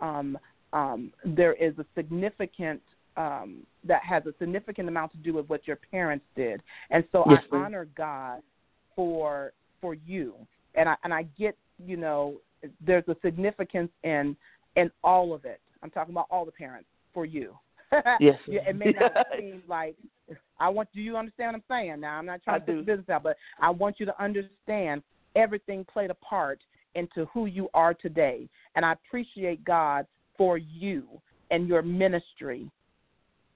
[0.00, 0.38] Um,
[0.72, 2.82] um, there is a significant
[3.16, 6.60] um, that has a significant amount to do with what your parents did,
[6.90, 8.42] and so yes, I honor God
[8.96, 10.34] for for you,
[10.74, 11.56] and I and I get
[11.86, 12.34] you know
[12.84, 14.36] there's a significance in
[14.76, 15.60] in all of it.
[15.82, 17.56] I'm talking about all the parents for you.
[18.20, 19.96] yes, it may not seem like
[20.58, 20.88] I want.
[20.92, 22.00] Do you understand what I'm saying?
[22.00, 22.78] Now I'm not trying I to do.
[22.78, 25.02] put business out, but I want you to understand
[25.36, 26.60] everything played a part
[26.94, 30.06] into who you are today, and I appreciate God
[30.36, 31.04] for you
[31.50, 32.68] and your ministry.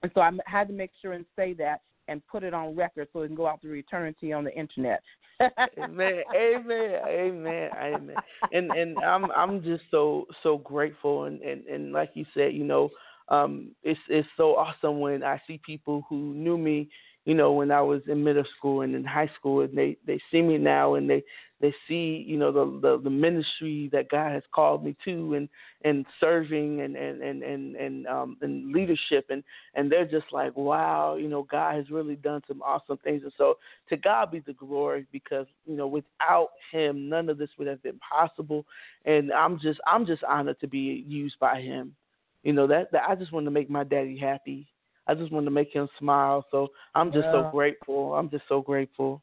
[0.02, 3.09] And so I had to make sure and say that and put it on record
[3.12, 5.02] so it can go out through eternity on the internet.
[5.41, 8.16] Amen, amen, amen, amen.
[8.53, 11.24] And and I'm I'm just so so grateful.
[11.24, 12.91] And and and like you said, you know,
[13.28, 16.89] um, it's it's so awesome when I see people who knew me
[17.29, 20.18] you know, when I was in middle school and in high school, and they they
[20.31, 21.22] see me now and they
[21.61, 25.47] they see you know the the, the ministry that God has called me to and
[25.85, 30.57] and serving and and and and and um and leadership and and they're just like
[30.57, 33.22] wow you know God has really done some awesome things.
[33.22, 33.59] And so
[33.91, 37.83] to God be the glory because you know without Him none of this would have
[37.83, 38.64] been possible.
[39.05, 41.95] And I'm just I'm just honored to be used by Him.
[42.43, 44.66] You know that, that I just want to make my daddy happy
[45.09, 46.44] I just wanted to make him smile.
[46.50, 47.32] So I'm just yeah.
[47.32, 48.14] so grateful.
[48.14, 49.22] I'm just so grateful.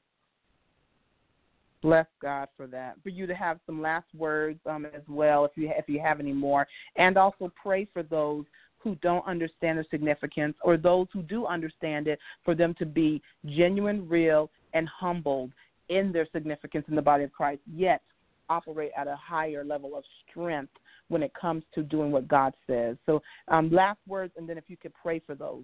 [1.82, 2.96] Bless God for that.
[3.04, 6.20] For you to have some last words um, as well, if you if you have
[6.20, 8.46] any more, and also pray for those
[8.80, 13.22] who don't understand the significance, or those who do understand it, for them to be
[13.46, 15.52] genuine, real, and humbled
[15.90, 18.02] in their significance in the body of Christ, yet
[18.50, 20.72] operate at a higher level of strength
[21.10, 22.98] when it comes to doing what God says.
[23.06, 25.64] So, um, last words, and then if you could pray for those.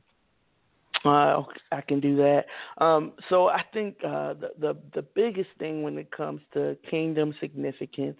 [1.03, 2.45] Uh, I can do that.
[2.77, 7.33] Um, so I think uh, the, the the biggest thing when it comes to kingdom
[7.39, 8.17] significance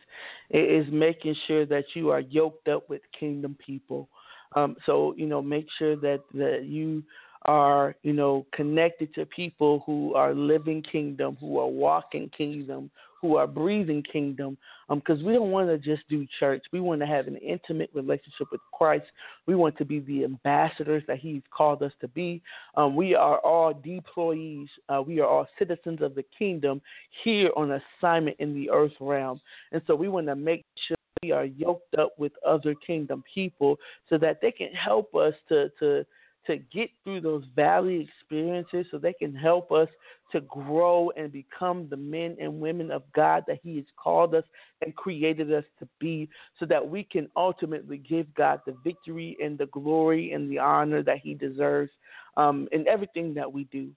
[0.49, 4.09] is making sure that you are yoked up with kingdom people.
[4.55, 7.03] Um, so you know, make sure that that you
[7.43, 12.89] are you know connected to people who are living kingdom, who are walking kingdom,
[13.21, 14.57] who are breathing kingdom
[14.89, 16.63] because um, we don't want to just do church.
[16.73, 19.05] We want to have an intimate relationship with Christ.
[19.45, 22.41] We want to be the ambassadors that He's called us to be.
[22.75, 24.67] Um, we are all deployees.
[24.89, 26.81] Uh, we are all citizens of the kingdom
[27.23, 29.39] here on assignment in the earth realm.
[29.71, 33.77] And so we want to make sure we are yoked up with other kingdom people
[34.09, 36.05] so that they can help us to, to
[36.47, 39.87] to get through those valley experiences so they can help us
[40.31, 44.43] to grow and become the men and women of God that He has called us
[44.81, 46.29] and created us to be,
[46.59, 51.03] so that we can ultimately give God the victory and the glory and the honor
[51.03, 51.91] that He deserves
[52.37, 53.89] um, in everything that we do.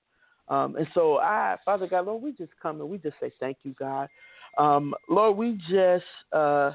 [0.48, 3.58] Um, and so, I, Father God, Lord, we just come and we just say thank
[3.62, 4.08] you, God.
[4.58, 6.04] Um, Lord, we just.
[6.32, 6.72] Uh,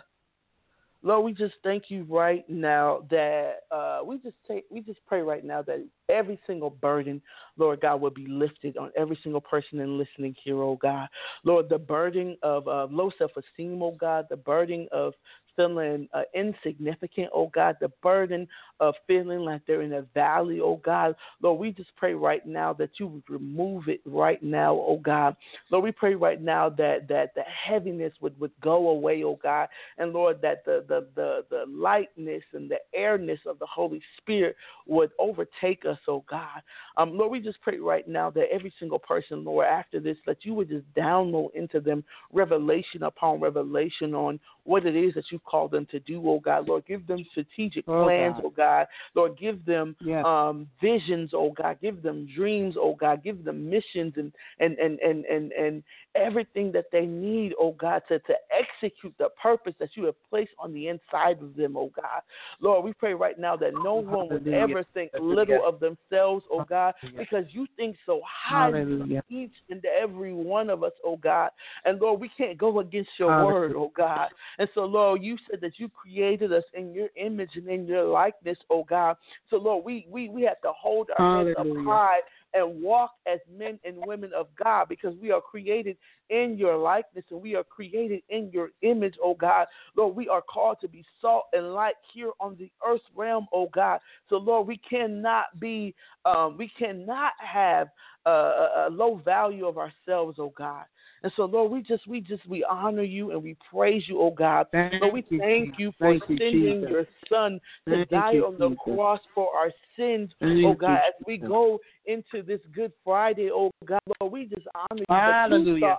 [1.01, 5.21] Lord, we just thank you right now that uh, we just take we just pray
[5.21, 7.21] right now that every single burden,
[7.57, 11.07] Lord God, will be lifted on every single person and listening here, oh God.
[11.45, 15.13] Lord, the burden of uh, low self esteem, oh God, the burden of
[15.59, 18.47] feeling uh, insignificant, oh God, the burden
[18.79, 21.15] of feeling like they're in a valley, oh God.
[21.41, 25.35] Lord, we just pray right now that you would remove it right now, oh God.
[25.69, 29.67] Lord, we pray right now that that the heaviness would, would go away, oh God.
[29.97, 34.55] And Lord, that the, the, the, the lightness and the airness of the Holy Spirit
[34.87, 36.61] would overtake us, oh God.
[36.95, 40.37] Um, Lord, we just pray right now that every single person, Lord, after this, that
[40.43, 45.43] you would just download into them revelation upon revelation on what it is that you've
[45.49, 46.67] called them to do, oh God.
[46.67, 48.43] Lord, give them strategic oh, plans, God.
[48.45, 48.87] oh God.
[49.15, 50.23] Lord, give them yes.
[50.25, 51.77] um, visions, oh God.
[51.81, 53.23] Give them dreams, oh God.
[53.23, 55.83] Give them missions and and and and and, and
[56.15, 60.51] everything that they need, oh God, to, to execute the purpose that you have placed
[60.59, 62.21] on the inside of them, oh God.
[62.59, 66.65] Lord, we pray right now that no one would ever think little of themselves, oh
[66.67, 68.81] God, because you think so highly
[69.17, 71.49] of each and every one of us, oh God.
[71.85, 74.29] And Lord, we can't go against your word, oh God.
[74.57, 78.05] And so, Lord, you said that you created us in your image and in your
[78.05, 79.17] likeness, oh God.
[79.49, 82.19] So, Lord, we we, we have to hold our heads up high
[82.53, 85.97] and walk as men and women of God because we are created
[86.29, 89.67] in your likeness and we are created in your image, oh God.
[89.95, 93.69] Lord, we are called to be salt and light here on the earth realm, oh
[93.73, 93.99] God.
[94.29, 95.93] So, Lord, we cannot be,
[96.25, 97.89] um, we cannot have
[98.25, 100.85] a, a low value of ourselves, oh God.
[101.23, 104.31] And so, Lord, we just, we just, we honor you and we praise you, oh
[104.31, 104.67] God.
[104.71, 108.45] Thank Lord, we thank you for thank sending you, your Son to thank die you,
[108.45, 108.83] on the Jesus.
[108.83, 110.95] cross for our sins, thank oh God.
[110.95, 115.05] As we go into this Good Friday, oh God, Lord, we just honor you.
[115.09, 115.97] Hallelujah.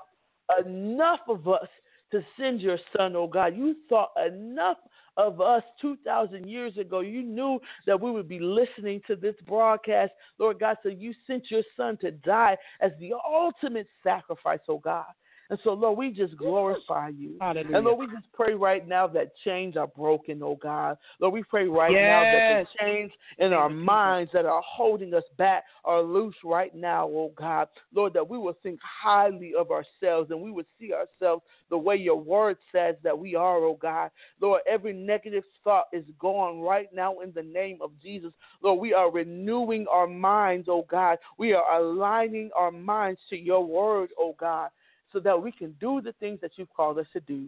[0.58, 1.68] You enough of us
[2.12, 3.54] to send your Son, oh God.
[3.56, 4.78] You thought enough
[5.20, 7.00] of us 2,000 years ago.
[7.00, 10.76] You knew that we would be listening to this broadcast, Lord God.
[10.82, 15.04] So you sent your son to die as the ultimate sacrifice, oh God.
[15.50, 17.34] And so, Lord, we just glorify you.
[17.40, 17.76] Hallelujah.
[17.76, 20.96] And Lord, we just pray right now that chains are broken, oh God.
[21.20, 25.24] Lord, we pray right now that the chains in our minds that are holding us
[25.36, 27.66] back are loose right now, oh God.
[27.92, 31.96] Lord, that we will think highly of ourselves and we will see ourselves the way
[31.96, 34.12] your word says that we are, oh God.
[34.40, 38.32] Lord, every negative thought is gone right now in the name of Jesus.
[38.62, 41.18] Lord, we are renewing our minds, oh God.
[41.38, 44.70] We are aligning our minds to your word, oh God,
[45.12, 47.46] so that we can do the things that you've called us to do.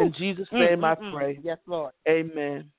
[0.00, 1.12] In Jesus' Mm, name I mm, mm.
[1.12, 1.38] pray.
[1.42, 1.92] Yes, Lord.
[2.08, 2.70] Amen.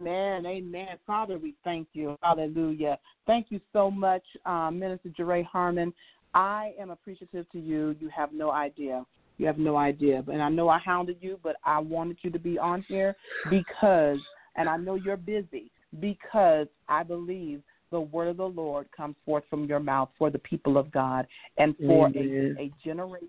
[0.00, 0.46] Amen.
[0.46, 0.98] Amen.
[1.06, 2.16] Father, we thank you.
[2.22, 2.98] Hallelujah.
[3.26, 5.92] Thank you so much, um, Minister Je're Harmon.
[6.34, 7.94] I am appreciative to you.
[8.00, 9.04] You have no idea.
[9.38, 10.24] You have no idea.
[10.32, 13.14] And I know I hounded you, but I wanted you to be on here
[13.50, 14.18] because,
[14.56, 15.70] and I know you're busy,
[16.00, 17.62] because I believe
[17.92, 21.26] the word of the Lord comes forth from your mouth for the people of God
[21.58, 23.28] and for a, a generation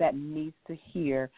[0.00, 1.30] that needs to hear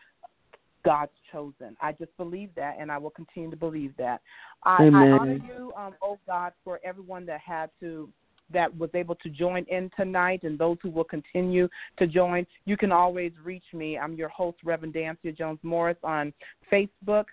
[0.85, 1.77] God's chosen.
[1.81, 4.21] I just believe that, and I will continue to believe that.
[4.65, 8.09] I, I honor you, um, oh God, for everyone that had to
[8.53, 12.47] that was able to join in tonight and those who will continue to join.
[12.67, 13.97] You can always reach me.
[13.97, 16.33] I'm your host, Reverend Dansiea Jones Morris on
[16.71, 17.25] Facebook.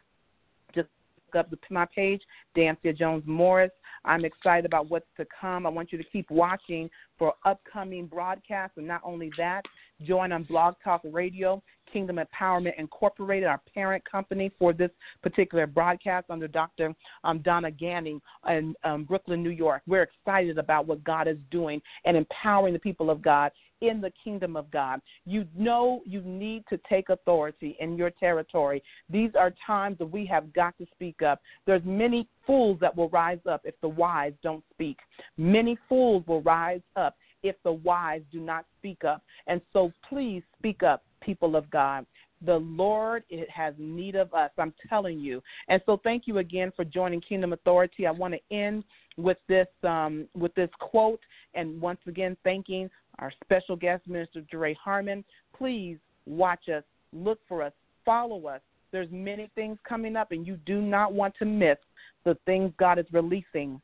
[1.36, 2.22] Up the, my page,
[2.56, 3.72] Dansiea Jones Morris.
[4.06, 5.66] I'm excited about what's to come.
[5.66, 9.64] I want you to keep watching for upcoming broadcasts, and not only that,
[10.06, 11.62] join on Blog Talk Radio,
[11.92, 16.96] Kingdom Empowerment Incorporated, our parent company for this particular broadcast under Dr.
[17.24, 19.82] Um, Donna Ganning in um, Brooklyn, New York.
[19.88, 23.52] We're excited about what God is doing and empowering the people of God
[23.82, 25.02] in the kingdom of God.
[25.26, 28.84] You know you need to take authority in your territory.
[29.10, 31.42] These are times that we have got to speak up.
[31.66, 34.98] There's many fools that will rise up if the wise don't speak.
[35.38, 39.24] Many fools will rise up if the wise do not speak up.
[39.48, 42.06] And so please speak up, people of God.
[42.46, 44.52] The Lord it has need of us.
[44.58, 45.42] I'm telling you.
[45.68, 48.08] And so thank you again for joining Kingdom Authority.
[48.08, 48.84] I want to end
[49.18, 51.20] with this um, with this quote,
[51.54, 52.90] and once again thanking
[53.20, 55.24] our special guest, Minister Je're Harmon.
[55.58, 57.74] Please watch us, look for us,
[58.06, 58.62] follow us.
[58.92, 61.78] There's many things coming up, and you do not want to miss
[62.26, 63.80] the things God is releasing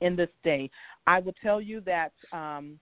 [0.00, 0.70] in this day.
[1.06, 2.78] I will tell you that um,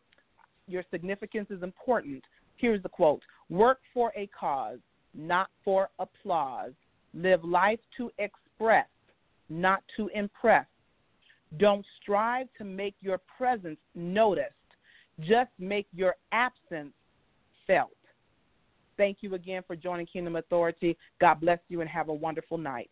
[0.66, 2.22] your significance is important.
[2.56, 4.78] Here's the quote Work for a cause,
[5.14, 6.72] not for applause.
[7.14, 8.88] Live life to express,
[9.48, 10.66] not to impress.
[11.58, 14.54] Don't strive to make your presence noticed,
[15.20, 16.92] just make your absence
[17.66, 17.90] felt.
[18.96, 20.96] Thank you again for joining Kingdom Authority.
[21.20, 22.90] God bless you and have a wonderful night.